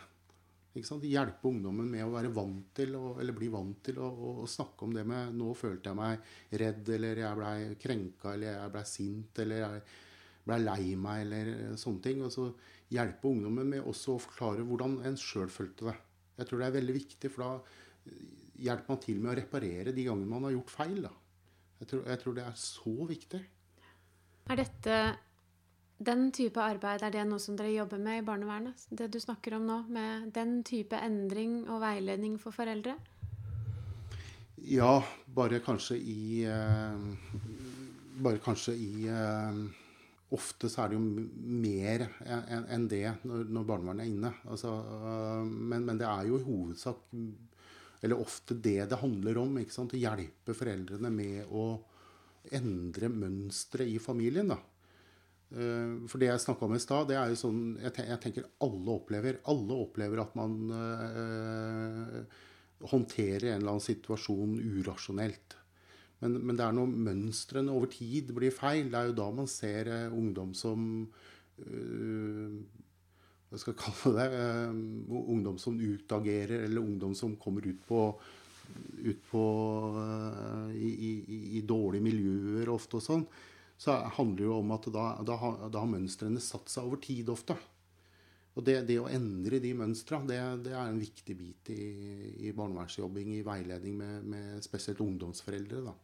Hjelpe 0.70 1.48
ungdommen 1.50 1.88
med 1.90 2.04
å 2.04 2.12
være 2.12 2.30
vant 2.30 2.68
til, 2.78 2.94
å, 2.94 3.16
eller 3.18 3.35
bli 3.35 3.48
vant 3.50 3.80
til 3.83 3.98
å, 3.98 4.06
å, 4.06 4.46
snakke 4.46 4.87
om 4.87 4.92
det 4.94 5.02
med 5.02 5.35
'Nå 5.35 5.50
følte 5.59 5.90
jeg 5.90 5.98
meg 5.98 6.20
redd', 6.62 6.88
eller 6.94 7.16
'jeg 7.18 7.38
blei 7.40 7.74
krenka', 7.74 8.35
eller 8.35 8.52
'jeg 8.52 8.70
blei 8.70 8.85
sint', 8.87 9.38
eller 9.42 9.59
'jeg 9.64 9.83
blei 10.46 10.59
lei 10.62 10.94
meg', 10.94 11.22
eller 11.22 11.76
sånne 11.76 12.02
ting. 12.02 12.22
Og 12.22 12.30
så 12.30 12.46
hjelpe 12.88 13.28
ungdommen 13.28 13.66
med 13.66 13.83
også 13.83 14.14
å 14.14 14.22
forklare 14.22 14.62
hvordan 14.62 15.00
en 15.06 15.16
sjøl 15.16 15.50
følte 15.50 15.90
det. 15.90 15.96
Jeg 16.38 16.46
tror 16.46 16.59
det 16.61 16.66
er 16.68 16.78
veldig 16.78 16.94
viktig, 16.94 17.30
for 17.30 17.42
da 17.42 18.14
hjelper 18.61 18.92
man 18.92 19.02
til 19.02 19.18
med 19.18 19.33
å 19.33 19.38
reparere 19.40 19.92
de 19.96 20.04
gangene 20.06 20.30
man 20.30 20.46
har 20.46 20.54
gjort 20.54 20.70
feil. 20.70 21.09
Jeg 21.80 21.88
tror, 21.88 22.06
jeg 22.06 22.20
tror, 22.22 22.35
det 22.37 22.44
er 22.46 22.56
så 22.61 22.94
viktig. 23.09 23.42
Er 24.50 24.56
dette 24.61 24.96
den 26.00 26.30
type 26.32 26.60
arbeid, 26.64 27.02
er 27.04 27.12
det 27.12 27.26
noe 27.28 27.40
som 27.42 27.56
dere 27.58 27.74
jobber 27.74 28.00
med 28.00 28.22
i 28.22 28.24
barnevernet? 28.24 28.86
Det 28.88 29.10
du 29.12 29.18
snakker 29.20 29.58
om 29.58 29.66
nå, 29.68 29.82
med 29.92 30.30
den 30.36 30.62
type 30.64 30.96
endring 30.96 31.66
og 31.68 31.82
veiledning 31.82 32.38
for 32.40 32.56
foreldre? 32.56 32.94
Ja, 34.70 35.02
bare 35.34 35.60
kanskje 35.64 35.96
i 35.96 36.44
eh, 36.44 37.04
Bare 38.20 38.40
kanskje 38.44 38.74
i 38.76 39.06
eh, 39.08 39.60
Ofte 40.36 40.68
så 40.70 40.82
er 40.84 40.90
det 40.92 40.98
jo 40.98 41.22
mer 41.64 42.04
enn 42.70 42.84
det 42.86 43.06
når, 43.26 43.64
barnevernet 43.66 44.04
er 44.04 44.10
inne. 44.12 44.32
Altså, 44.46 44.74
eh, 45.00 45.46
men, 45.48 45.84
men, 45.88 46.00
det 46.00 46.06
er 46.08 46.28
jo 46.28 46.38
i 46.38 46.44
hovedsak 46.46 47.16
eller 48.00 48.20
ofte 48.20 48.54
det 48.56 48.86
det 48.88 49.00
handler 49.00 49.40
om. 49.42 49.58
Å 49.60 49.88
hjelpe 50.00 50.56
foreldrene 50.56 51.10
med 51.12 51.50
å 51.52 51.64
endre 52.56 53.10
mønstre 53.12 53.84
i 53.84 53.98
familien. 54.00 54.54
da. 54.54 54.60
Eh, 55.50 55.94
for 56.06 56.22
det 56.22 56.28
jeg 56.28 56.42
snakka 56.44 56.66
om 56.66 56.76
i 56.76 56.82
stad, 56.82 57.08
det 57.10 57.16
er 57.18 57.32
jo 57.32 57.38
sånn 57.40 57.62
jeg 57.82 58.18
tenker 58.22 58.46
alle 58.62 58.94
opplever. 58.94 59.40
Alle 59.50 59.78
opplever 59.82 60.22
at 60.22 60.36
man 60.38 60.58
øh, 60.76 62.20
håndterer 62.92 63.50
en 63.50 63.58
eller 63.58 63.74
annen 63.74 63.88
situasjon 63.88 64.60
urasjonelt. 64.78 65.56
Men, 66.20 66.36
men, 66.44 66.56
det 66.58 66.66
er 66.66 66.76
når 66.76 66.92
mønstrene 67.08 67.72
over 67.72 67.90
tid 67.90 68.30
blir 68.36 68.54
feil. 68.54 68.92
Det 68.92 68.98
er 68.98 69.10
jo 69.10 69.16
da 69.16 69.30
man 69.32 69.48
ser 69.48 69.88
uh, 69.88 70.12
ungdom 70.12 70.52
som 70.52 70.82
uh, 71.64 72.58
hva 73.48 73.58
skal 73.58 73.72
jeg 73.72 73.80
kalle 73.80 74.12
det, 74.18 74.42
ungdom 75.18 75.56
som 75.58 75.80
utagerer, 75.80 76.66
eller 76.68 76.84
ungdom 76.84 77.16
som 77.18 77.32
kommer 77.40 77.64
ut 77.66 77.80
på, 77.88 78.02
ut 79.08 79.24
på 79.26 79.46
i, 80.76 80.90
i, 80.92 81.40
i, 81.58 81.62
dårlige 81.66 82.04
miljøer 82.04 82.70
ofte 82.70 83.00
og 83.00 83.02
sånn, 83.02 83.24
så 83.80 83.96
handler 84.18 84.42
det 84.42 84.48
jo 84.50 84.56
om 84.60 84.72
at 84.76 84.86
da, 84.92 85.04
da, 85.24 85.36
da 85.72 85.80
har 85.80 85.88
mønstrene 85.88 86.42
satt 86.44 86.68
seg 86.68 86.84
over 86.84 87.00
tid 87.00 87.30
ofte. 87.32 87.56
Og 88.58 88.66
det, 88.66 88.74
det 88.90 88.98
å 89.00 89.08
endre 89.08 89.60
de 89.62 89.70
mønstra, 89.78 90.18
det, 90.26 90.36
det, 90.66 90.74
er 90.74 90.90
en 90.90 91.00
viktig 91.00 91.36
bit 91.38 91.70
i, 91.72 91.84
i 92.44 92.52
barnevernsjobbing, 92.56 93.32
i 93.38 93.44
veiledning 93.46 93.96
med, 93.96 94.26
med 94.34 94.66
spesielt 94.66 95.00
ungdomsforeldre. 95.00 95.80
Da. 95.86 95.94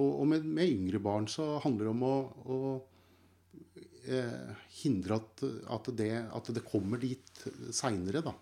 Og 0.00 0.24
med, 0.26 0.46
med, 0.48 0.72
yngre 0.72 1.00
barn 1.04 1.28
så 1.30 1.58
handler 1.62 1.86
det 1.86 1.92
om 1.92 2.04
å, 2.08 2.16
å 2.56 2.58
eh, 4.08 4.64
hindre 4.80 5.20
at, 5.20 5.44
at, 5.78 5.92
det, 6.00 6.10
at, 6.34 6.50
det, 6.56 6.66
kommer 6.66 6.98
dit 7.02 7.44
seinere, 7.70 8.24
da. 8.26 8.34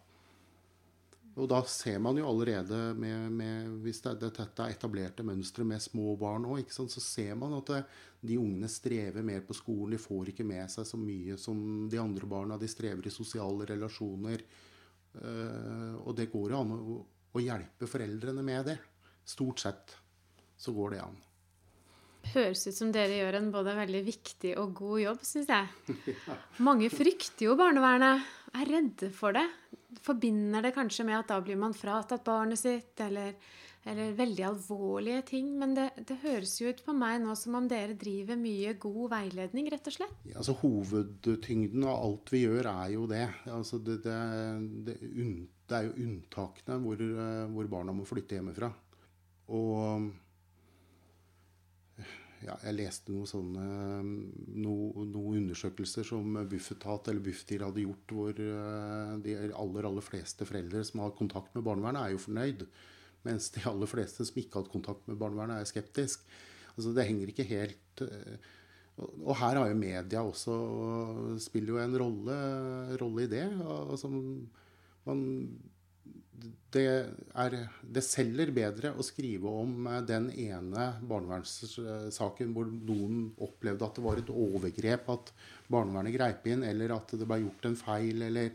Og 1.36 1.48
da 1.50 1.58
ser 1.68 1.98
man 2.00 2.16
jo 2.16 2.28
allerede 2.30 2.94
med, 2.96 3.32
med 3.36 3.72
Hvis 3.84 4.00
det, 4.06 4.14
dette 4.22 4.46
er 4.64 4.72
etablerte 4.72 5.24
mønstre 5.26 5.66
med 5.68 5.82
små 5.84 6.14
barn 6.20 6.46
òg, 6.48 6.70
så 6.72 6.88
ser 6.88 7.34
man 7.36 7.58
at 7.58 7.72
det, 7.72 7.82
de 8.26 8.38
ungene 8.40 8.70
strever 8.72 9.26
mer 9.26 9.44
på 9.44 9.56
skolen. 9.56 9.92
De 9.96 10.00
får 10.00 10.32
ikke 10.32 10.46
med 10.48 10.72
seg 10.72 10.88
så 10.88 11.00
mye 11.00 11.36
som 11.40 11.60
de 11.92 12.00
andre 12.00 12.30
barna. 12.30 12.56
De 12.56 12.70
strever 12.70 13.06
i 13.06 13.12
sosiale 13.12 13.68
relasjoner. 13.68 14.46
Uh, 15.16 15.94
og 16.04 16.16
det 16.16 16.30
går 16.32 16.52
jo 16.52 16.58
an 16.64 16.74
å, 16.76 16.98
å 17.36 17.44
hjelpe 17.44 17.88
foreldrene 17.88 18.44
med 18.44 18.72
det. 18.72 18.80
Stort 19.28 19.60
sett 19.64 19.96
så 20.56 20.72
går 20.72 20.96
det 20.96 21.04
an 21.04 21.24
høres 22.34 22.64
ut 22.66 22.76
som 22.76 22.92
dere 22.94 23.20
gjør 23.20 23.38
en 23.38 23.50
både 23.54 23.74
veldig 23.76 24.02
viktig 24.06 24.54
og 24.60 24.74
god 24.76 25.02
jobb, 25.02 25.22
syns 25.26 25.52
jeg. 25.52 25.96
Mange 26.66 26.90
frykter 26.92 27.48
jo 27.48 27.56
barnevernet. 27.58 28.24
Er 28.54 28.68
redde 28.70 29.12
for 29.14 29.36
det. 29.36 29.46
Forbinder 30.04 30.64
det 30.64 30.74
kanskje 30.76 31.06
med 31.08 31.20
at 31.20 31.30
da 31.32 31.38
blir 31.44 31.58
man 31.60 31.76
fratatt 31.76 32.24
barnet 32.26 32.60
sitt, 32.60 32.92
eller, 33.02 33.34
eller 33.86 34.12
veldig 34.18 34.44
alvorlige 34.48 35.22
ting. 35.30 35.52
Men 35.60 35.74
det, 35.76 35.88
det, 36.08 36.18
høres 36.22 36.56
jo 36.60 36.70
ut 36.70 36.82
på 36.86 36.94
meg 36.96 37.20
nå 37.22 37.36
som 37.38 37.58
om 37.58 37.68
dere 37.70 37.96
driver 37.98 38.38
mye 38.40 38.76
god 38.82 39.12
veiledning, 39.14 39.70
rett 39.72 39.90
og 39.90 39.96
slett. 39.98 40.18
Ja, 40.28 40.38
altså 40.42 40.56
Hovedtyngden 40.60 41.86
av 41.86 42.02
alt 42.02 42.34
vi 42.34 42.44
gjør, 42.44 42.70
er 42.74 42.92
jo 42.96 43.08
det. 43.10 43.26
Altså, 43.46 43.80
det, 43.82 44.00
det, 44.06 44.18
det, 44.90 44.98
er 45.78 45.88
jo 45.88 45.96
unntakene 46.06 46.80
hvor, 46.84 47.08
hvor 47.54 47.72
barna 47.78 47.96
må 47.96 48.08
flytte 48.08 48.38
hjemmefra. 48.38 48.70
Og 49.56 50.08
ja, 52.46 52.54
jeg 52.62 52.76
leste 52.76 53.12
noen 53.12 53.26
sånne 53.26 53.64
no, 54.62 54.74
noen 55.02 55.40
undersøkelser 55.42 56.06
som 56.06 56.36
Bufetat 56.48 57.10
eller 57.10 57.24
Bufdir 57.24 57.64
hadde 57.66 57.82
gjort, 57.82 58.14
hvor 58.14 58.42
eh, 58.42 59.14
de 59.24 59.34
aller, 59.48 59.88
aller 59.88 60.04
fleste 60.04 60.46
foreldre 60.46 60.84
som 60.86 61.02
har 61.02 61.16
kontakt 61.18 61.56
med 61.56 61.66
barnevernet, 61.66 62.04
er 62.04 62.14
jo 62.14 62.22
fornøyd. 62.22 62.66
Mens 63.26 63.50
de 63.56 63.64
aller 63.66 63.90
fleste 63.90 64.28
som 64.28 64.38
ikke 64.38 64.54
har 64.54 64.66
hatt 64.66 64.74
kontakt 64.74 65.10
med 65.10 65.18
barnevernet, 65.18 65.58
er 65.58 65.70
skeptisk. 65.72 66.22
Altså, 66.76 66.92
det 66.94 67.08
henger 67.08 67.32
ikke 67.32 67.48
helt 67.48 68.04
eh, 68.04 68.50
Og 69.00 69.32
her 69.40 69.58
har 69.58 69.70
jo 69.72 69.78
media 69.80 70.22
også 70.22 70.56
spiller 71.42 71.74
jo 71.74 71.80
en 71.82 71.98
rolle, 72.04 72.36
rolle 73.00 73.26
i 73.26 73.32
det. 73.32 73.46
Altså, 73.66 74.12
man 75.06 75.24
det, 76.76 76.86
er, 77.38 77.56
det 77.82 78.02
selger 78.04 78.50
bedre 78.54 78.92
å 78.96 79.04
skrive 79.06 79.50
om 79.62 79.88
eh, 79.88 80.00
den 80.06 80.28
ene 80.32 80.88
barnevernssaken 81.06 82.54
hvor 82.54 82.70
noen 82.70 83.28
opplevde 83.42 83.86
at 83.86 83.98
det 83.98 84.06
var 84.06 84.20
et 84.20 84.32
overgrep, 84.32 85.10
at 85.14 85.32
barnevernet 85.72 86.16
greip 86.16 86.48
inn, 86.50 86.64
eller 86.66 86.96
at 86.96 87.14
det 87.16 87.28
ble 87.28 87.42
gjort 87.44 87.70
en 87.70 87.78
feil, 87.78 88.26
eller 88.28 88.52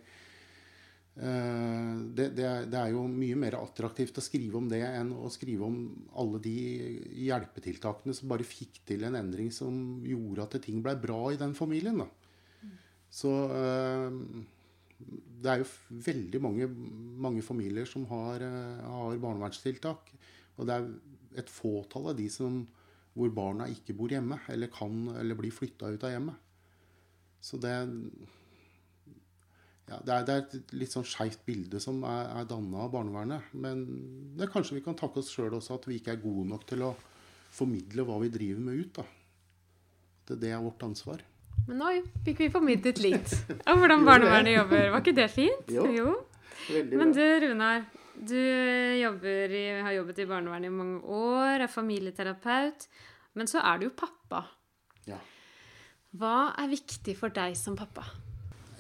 uh, 1.18 1.96
det, 2.16 2.30
det, 2.38 2.48
det, 2.72 2.80
er 2.80 2.94
jo 2.94 3.04
mye 3.12 3.40
mer 3.40 3.60
attraktivt 3.60 4.22
å 4.22 4.24
skrive 4.26 4.60
om 4.62 4.70
det 4.72 4.84
enn 4.88 5.12
å 5.16 5.32
skrive 5.34 5.68
om 5.68 5.82
alle 6.22 6.40
de 6.44 6.56
hjelpetiltakene 7.28 8.16
som 8.16 8.32
bare 8.32 8.48
fikk 8.48 8.84
til 8.88 9.06
en 9.08 9.20
endring 9.20 9.52
som 9.56 10.02
gjorde 10.08 10.48
at 10.48 10.64
ting 10.64 10.80
ble 10.86 10.96
bra 11.04 11.24
i 11.34 11.40
den 11.42 11.58
familien. 11.58 12.04
Da. 12.04 12.10
Så 13.12 13.32
uh, 13.52 14.10
det 15.42 15.50
er 15.52 15.62
jo 15.62 15.70
veldig 16.06 16.42
mange, 16.44 16.68
mange 17.22 17.44
familier 17.46 17.88
som 17.90 18.06
har, 18.12 18.44
eh, 18.46 18.84
har, 18.86 19.18
barnevernstiltak. 19.24 20.12
Og 20.58 20.68
det 20.68 20.76
er 20.76 20.92
et 21.42 21.50
fåtall 21.50 22.12
av 22.12 22.18
de 22.20 22.28
som, 22.30 22.62
hvor 23.16 23.32
barna 23.36 23.68
ikke 23.72 23.96
bor 23.98 24.12
hjemme, 24.12 24.40
eller 24.52 24.72
kan 24.72 25.08
eller 25.18 25.36
blir 25.36 25.52
flytta 25.52 25.92
ut 25.92 26.06
av 26.08 26.14
hjemmet. 26.14 26.48
Så 27.42 27.58
det, 27.58 27.74
ja, 29.90 29.98
det, 30.06 30.14
er, 30.14 30.26
det 30.28 30.36
er, 30.36 30.44
et 30.44 30.76
litt 30.78 30.94
sånn 30.94 31.08
skeivt 31.08 31.42
bilde 31.48 31.82
som 31.82 32.04
er, 32.08 32.30
er 32.38 32.50
danna 32.50 32.86
av 32.86 32.94
barnevernet. 32.94 33.50
Men 33.58 33.86
det 34.38 34.46
er 34.46 34.54
kanskje 34.54 34.78
vi 34.78 34.86
kan 34.86 35.00
takke 35.00 35.24
oss 35.24 35.34
sjøl 35.34 35.58
også 35.58 35.80
at 35.80 35.90
vi 35.90 35.98
ikke 36.00 36.16
er 36.16 36.22
gode 36.22 36.46
nok 36.54 36.68
til 36.70 36.86
å 36.86 36.94
formidle 37.52 38.06
hva 38.08 38.22
vi 38.22 38.32
driver 38.32 38.70
med 38.70 38.86
ut. 38.86 39.02
da. 39.02 39.08
Det, 40.30 40.38
det 40.46 40.54
er 40.54 40.64
vårt 40.64 40.86
ansvar. 40.86 41.26
Men 41.68 41.82
nå 41.82 41.92
fikk 42.26 42.44
vi 42.44 42.50
formidlet 42.54 43.02
litt 43.04 43.34
om 43.70 43.82
hvordan 43.82 44.06
barnevernet 44.08 44.58
jobber. 44.58 44.90
Var 44.94 45.04
ikke 45.04 45.18
det 45.18 45.28
fint? 45.32 45.72
Jo. 45.72 45.88
jo. 45.96 46.14
Men 46.94 47.14
du, 47.16 47.24
Runar. 47.46 47.86
Du 48.22 48.38
jobber 49.02 49.54
i, 49.56 49.64
har 49.82 49.96
jobbet 49.96 50.20
i 50.22 50.28
barnevernet 50.30 50.70
i 50.70 50.74
mange 50.76 51.00
år, 51.10 51.64
er 51.64 51.72
familieterapeut. 51.72 52.86
Men 53.38 53.48
så 53.50 53.64
er 53.66 53.80
du 53.80 53.88
jo 53.88 53.94
pappa. 53.98 54.44
Ja. 55.10 55.18
Hva 56.20 56.52
er 56.60 56.70
viktig 56.74 57.16
for 57.18 57.34
deg 57.34 57.56
som 57.58 57.78
pappa? 57.80 58.04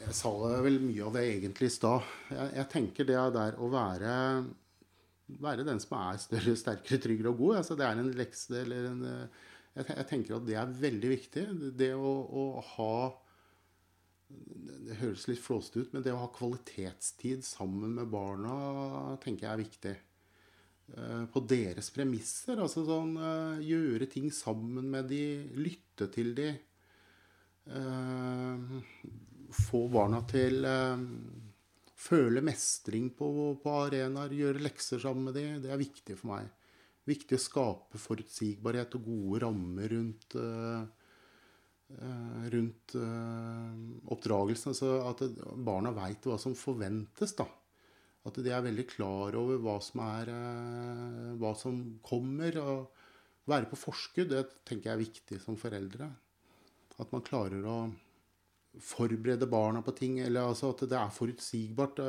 Jeg 0.02 0.18
sa 0.18 0.32
vel 0.66 0.82
mye 0.84 1.06
av 1.08 1.16
det 1.16 1.24
egentlig 1.30 1.70
i 1.70 1.74
stad. 1.74 2.10
Jeg, 2.34 2.50
jeg, 2.58 2.68
tenker 2.74 3.08
det 3.08 3.22
der 3.38 3.58
å 3.62 3.70
være, 3.72 4.16
være 5.42 5.66
den 5.68 5.80
som 5.82 5.96
er 6.02 6.20
større, 6.22 6.58
sterkere, 6.60 7.02
tryggere 7.02 7.32
og 7.32 7.42
god. 7.42 7.62
Altså, 7.62 7.78
det 7.80 7.88
er 7.88 8.02
en 8.02 8.14
lekse 8.18 8.62
eller 8.62 8.90
en 8.92 9.06
jeg, 9.78 10.06
tenker 10.10 10.38
at 10.38 10.48
det 10.48 10.58
er 10.60 10.78
veldig 10.82 11.12
viktig. 11.14 11.44
Det 11.80 11.92
å, 11.96 12.14
å 12.28 12.46
ha 12.76 12.96
Det 14.32 14.98
høres 15.00 15.28
litt 15.30 15.44
flåsete 15.44 15.84
ut, 15.86 15.94
men 15.96 16.04
det 16.06 16.14
å 16.16 16.22
ha 16.24 16.32
kvalitetstid 16.36 17.46
sammen 17.48 17.96
med 18.00 18.12
barna 18.12 19.18
tenker 19.24 19.48
jeg 19.48 19.54
er 19.54 19.64
viktig. 19.64 19.96
Eh, 20.98 21.24
på 21.32 21.44
deres 21.48 21.92
premisser. 21.96 22.60
Altså 22.60 22.84
sånn 22.88 23.16
eh, 23.16 23.64
gjøre 23.70 24.10
ting 24.12 24.28
sammen 24.36 24.90
med 24.92 25.08
de, 25.12 25.24
lytte 25.56 26.10
til 26.12 26.34
de. 26.36 26.50
Eh, 27.72 28.98
få 29.52 29.86
barna 29.92 30.22
til 30.32 30.64
føle 32.02 32.42
mestring 32.44 33.12
på, 33.16 33.28
på 33.62 33.74
arenaer, 33.86 34.34
gjøre 34.34 34.64
lekser 34.64 35.00
sammen 35.04 35.30
med 35.30 35.38
de. 35.38 35.46
Det 35.64 35.72
er 35.72 35.80
viktig 35.80 36.18
for 36.20 36.34
meg 36.34 36.50
viktig 37.12 37.38
å 37.38 37.44
skape 37.44 38.02
forutsigbarhet 38.02 38.98
og 38.98 39.08
gode 39.08 39.42
rammer 39.46 39.92
rundt, 39.94 40.36
uh, 40.40 40.84
rundt 42.56 42.96
uh, 42.98 43.76
oppdragelsen. 44.16 44.74
Altså 44.74 44.94
at 45.10 45.26
barna 45.56 45.94
veit 45.96 46.26
hva 46.28 46.40
som 46.42 46.58
forventes. 46.58 47.36
da. 47.38 47.48
At 48.28 48.38
de 48.38 48.54
er 48.54 48.66
veldig 48.66 48.88
klar 48.90 49.38
over 49.38 49.62
hva 49.62 49.80
som, 49.82 50.04
er, 50.06 50.30
hva 51.42 51.56
som 51.58 51.80
kommer. 52.06 52.60
Å 52.62 52.76
Være 53.50 53.66
på 53.72 53.80
forskudd 53.80 54.30
det 54.30 54.44
tenker 54.70 54.92
jeg 54.92 54.94
er 54.94 55.02
viktig 55.02 55.40
som 55.42 55.58
foreldre. 55.60 56.08
At 57.02 57.10
man 57.14 57.24
klarer 57.26 57.66
å 57.66 57.78
forberede 58.80 59.50
barna 59.50 59.82
på 59.82 59.92
ting. 59.98 60.20
eller 60.20 60.52
altså 60.52 60.72
At 60.72 60.86
det 60.90 60.98
er 60.98 61.16
forutsigbart. 61.16 62.00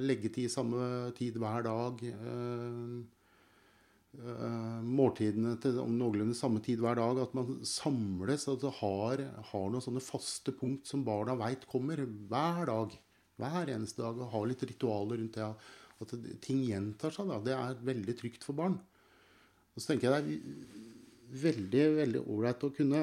Legge 0.00 0.30
til 0.32 0.46
i 0.46 0.52
samme 0.52 1.10
tid 1.18 1.36
hver 1.42 1.66
dag. 1.66 2.04
Uh, 4.16 4.80
måltidene 4.88 5.52
til 5.60 5.76
om 5.82 5.92
noenlunde 5.92 6.32
samme 6.36 6.62
tid 6.64 6.80
hver 6.80 6.96
dag. 6.98 7.20
At 7.22 7.34
man 7.36 7.58
samles. 7.68 8.46
Det 8.48 8.72
har, 8.80 9.24
har 9.50 9.68
noen 9.68 9.84
sånne 9.84 10.04
faste 10.04 10.54
punkt 10.56 10.88
som 10.88 11.04
barna 11.06 11.36
veit 11.38 11.68
kommer 11.70 12.00
hver 12.04 12.64
dag. 12.70 12.96
Hver 13.38 13.74
eneste 13.74 14.02
dag. 14.02 14.18
Og 14.18 14.32
har 14.32 14.48
litt 14.48 14.64
ritualer 14.64 15.20
rundt 15.20 15.36
det. 15.38 15.50
At 15.98 16.14
ting 16.44 16.62
gjentar 16.64 17.14
seg. 17.14 17.30
Da. 17.30 17.40
Det 17.44 17.56
er 17.58 17.84
veldig 17.90 18.16
trygt 18.18 18.46
for 18.48 18.58
barn. 18.58 18.78
Og 19.74 19.82
så 19.82 19.92
tenker 19.92 20.08
jeg 20.08 20.24
det 20.24 20.38
er 20.38 21.42
veldig 21.42 21.82
veldig 21.98 22.20
ålreit 22.32 22.64
å 22.64 22.72
kunne 22.72 23.02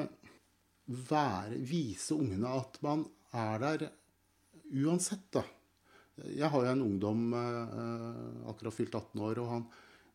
være, 0.86 1.58
vise 1.66 2.14
ungene 2.14 2.50
at 2.58 2.78
man 2.82 3.04
er 3.34 3.62
der 3.62 3.84
uansett. 4.82 5.28
da. 5.32 5.44
Jeg 6.26 6.50
har 6.50 6.64
jo 6.64 6.72
en 6.72 6.84
ungdom 6.84 7.26
uh, 7.36 8.50
akkurat 8.50 8.74
fylt 8.74 8.94
18 8.94 9.22
år. 9.22 9.40
og 9.44 9.52
han 9.52 9.66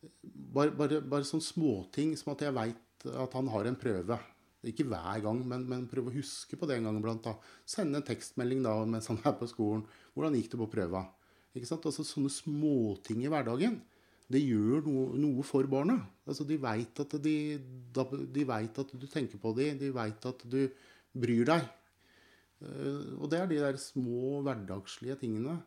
bare, 0.02 0.74
bare, 0.76 1.02
bare 1.02 1.28
sånne 1.28 1.46
småting 1.46 2.14
som 2.20 2.34
at 2.34 2.46
jeg 2.46 2.56
veit 2.56 3.08
at 3.12 3.34
han 3.38 3.50
har 3.54 3.70
en 3.70 3.80
prøve. 3.80 4.18
Ikke 4.68 4.86
hver 4.86 5.24
gang, 5.24 5.40
men, 5.48 5.64
men 5.70 5.88
prøve 5.90 6.12
å 6.12 6.16
huske 6.16 6.58
på 6.58 6.68
det 6.70 6.78
en 6.78 6.90
gang 6.90 7.00
iblant. 7.00 7.32
Sende 7.66 7.98
en 7.98 8.06
tekstmelding 8.06 8.62
da 8.66 8.76
mens 8.86 9.10
han 9.10 9.22
er 9.26 9.34
på 9.40 9.50
skolen. 9.50 9.88
Hvordan 10.14 10.38
gikk 10.38 10.52
det 10.54 10.62
på 10.62 10.70
prøva? 10.76 11.06
Ikke 11.56 11.68
sant? 11.68 11.88
Altså 11.90 12.06
Sånne 12.08 12.32
småting 12.34 13.24
i 13.26 13.32
hverdagen. 13.32 13.80
Det 14.32 14.40
gjør 14.40 14.86
noe, 14.86 15.18
noe 15.20 15.44
for 15.44 15.68
barna. 15.72 15.98
Altså 16.30 16.46
De 16.48 16.60
veit 16.62 17.02
at, 17.04 17.18
de, 17.26 17.36
de 18.32 18.48
vet 18.48 18.82
at 18.84 18.94
du 18.96 19.08
tenker 19.10 19.42
på 19.42 19.52
dem. 19.58 19.82
De 19.82 19.92
veit 19.96 20.30
at 20.30 20.46
du 20.48 20.62
bryr 21.12 21.48
deg. 21.50 21.68
Uh, 22.62 23.18
og 23.18 23.28
det 23.32 23.42
er 23.42 23.50
de 23.50 23.60
der 23.64 23.82
små 23.82 24.40
hverdagslige 24.46 25.18
tingene. 25.24 25.58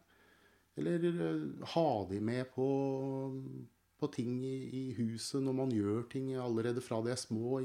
Eller 0.79 1.03
uh, 1.11 1.66
ha 1.75 1.88
de 2.09 2.20
med 2.23 2.47
på, 2.55 2.68
på 4.04 4.12
ting 4.12 4.40
i, 4.44 4.56
i, 4.68 4.84
huset 4.98 5.42
når 5.44 5.56
man 5.56 5.72
gjør 5.72 6.04
ting 6.12 6.32
allerede 6.36 6.82
fra 6.84 7.00
de 7.04 7.14
er 7.14 7.20
små. 7.20 7.62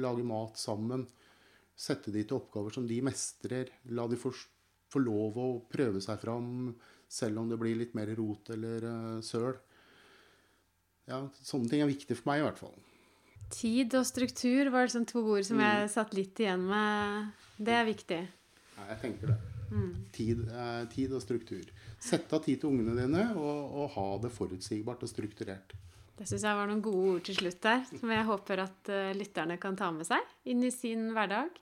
Lage 0.00 0.24
mat 0.26 0.60
sammen. 0.60 1.04
Sette 1.76 2.12
de 2.14 2.24
til 2.24 2.38
oppgaver 2.38 2.74
som 2.74 2.86
de 2.88 3.00
mestrer. 3.04 3.72
La 3.92 4.06
de 4.08 4.18
få, 4.20 4.32
få 4.92 5.02
lov 5.02 5.38
å 5.40 5.48
prøve 5.72 6.02
seg 6.04 6.20
fram, 6.22 6.72
selv 7.12 7.42
om 7.42 7.52
det 7.52 7.60
blir 7.60 7.78
litt 7.78 7.96
mer 7.98 8.12
rot 8.16 8.52
eller 8.54 8.88
uh, 8.88 9.20
søl. 9.24 9.54
Ja, 11.10 11.24
sånne 11.42 11.68
ting 11.68 11.82
er 11.84 11.90
viktig 11.90 12.16
for 12.16 12.32
meg 12.32 12.40
i 12.40 12.46
hvert 12.46 12.60
fall. 12.62 12.76
Tid 13.52 13.92
og 13.98 14.06
struktur 14.08 14.70
var 14.72 14.86
liksom 14.86 15.04
to 15.10 15.24
ord 15.26 15.44
som 15.44 15.60
mm. 15.60 15.64
jeg 15.66 15.94
satt 15.96 16.14
litt 16.16 16.40
igjen 16.40 16.64
med. 16.70 17.32
Det 17.60 17.74
er 17.76 17.88
viktig. 17.88 18.22
Ja, 18.78 18.92
jeg 18.94 19.02
tenker 19.02 19.34
det. 19.34 19.51
Mm. 19.72 19.92
Tid, 20.12 20.44
eh, 20.52 20.82
tid, 20.92 21.14
og 21.16 21.22
struktur. 21.24 21.64
Sette 22.02 22.36
av 22.36 22.44
tid 22.44 22.60
til 22.60 22.74
ungene 22.74 22.94
dine, 22.98 23.24
og, 23.40 23.72
og 23.72 23.90
ha 23.96 24.06
det 24.24 24.32
forutsigbart 24.34 25.04
og 25.06 25.10
strukturert. 25.10 25.72
Det 26.18 26.28
syns 26.28 26.44
jeg 26.44 26.58
var 26.58 26.68
noen 26.68 26.82
gode 26.84 27.14
ord 27.14 27.22
til 27.26 27.38
slutt 27.38 27.62
der, 27.64 27.84
som 27.88 28.10
jeg 28.12 28.28
håper 28.28 28.60
at 28.66 28.90
uh, 28.92 29.12
lytterne 29.16 29.56
kan 29.58 29.78
ta 29.78 29.88
med 29.94 30.06
seg 30.06 30.50
inn 30.52 30.60
i 30.62 30.70
sin 30.70 31.08
hverdag. 31.16 31.56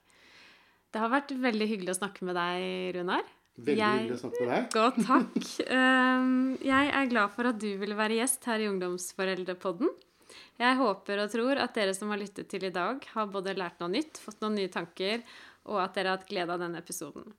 Det 0.91 0.99
har 0.99 1.11
vært 1.13 1.31
veldig 1.39 1.67
hyggelig 1.69 1.95
å 1.95 2.01
snakke 2.01 2.27
med 2.27 2.35
deg, 2.35 2.65
Runar. 2.97 3.23
Veldig 3.55 3.79
jeg, 3.79 4.01
hyggelig 4.01 4.17
å 4.17 4.21
snakke 4.25 4.43
med 4.43 4.51
deg. 4.51 4.67
Godt, 4.75 4.99
takk. 5.07 5.37
Um, 5.71 6.33
jeg 6.73 6.93
er 6.99 7.11
glad 7.13 7.35
for 7.35 7.47
at 7.47 7.61
du 7.63 7.69
ville 7.79 7.97
være 7.97 8.19
gjest 8.19 8.47
her 8.51 8.63
i 8.63 8.67
Ungdomsforeldrepodden. 8.69 9.91
Jeg 10.61 10.77
håper 10.77 11.23
og 11.23 11.31
tror 11.33 11.61
at 11.63 11.77
dere 11.79 11.95
som 11.97 12.11
har 12.13 12.19
lyttet 12.21 12.51
til 12.51 12.67
i 12.67 12.73
dag, 12.75 12.99
har 13.15 13.31
både 13.31 13.55
lært 13.57 13.79
noe 13.81 13.91
nytt, 13.95 14.19
fått 14.21 14.43
noen 14.43 14.59
nye 14.59 14.71
tanker, 14.71 15.23
og 15.71 15.79
at 15.81 15.95
dere 15.95 16.11
har 16.11 16.19
hatt 16.19 16.29
glede 16.29 16.53
av 16.53 16.61
denne 16.61 16.81
episoden. 16.83 17.31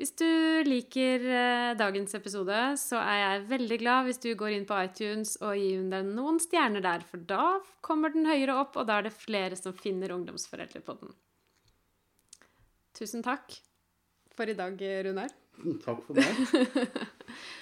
Hvis 0.00 0.14
du 0.18 0.28
liker 0.66 1.24
eh, 1.28 1.72
dagens 1.78 2.14
episode, 2.16 2.60
så 2.80 3.00
er 3.02 3.18
jeg 3.20 3.42
veldig 3.50 3.78
glad 3.82 4.06
hvis 4.08 4.22
du 4.22 4.30
går 4.38 4.56
inn 4.56 4.64
på 4.68 4.78
iTunes 4.80 5.36
og 5.44 5.52
gir 5.60 5.82
den 5.92 6.14
noen 6.16 6.40
stjerner 6.42 6.82
der, 6.84 7.04
for 7.06 7.20
da 7.28 7.58
kommer 7.84 8.14
den 8.14 8.26
høyere 8.26 8.56
opp, 8.62 8.78
og 8.80 8.88
da 8.88 8.98
er 8.98 9.08
det 9.08 9.14
flere 9.14 9.58
som 9.58 9.76
finner 9.76 10.14
ungdomsforeldre 10.16 10.82
på 10.86 10.96
den. 11.02 11.12
Tusen 12.96 13.24
takk 13.24 13.54
for 14.32 14.48
i 14.48 14.56
dag, 14.56 14.80
Runar. 15.06 15.32
Takk 15.84 16.00
for 16.06 16.16
meg. 16.16 16.96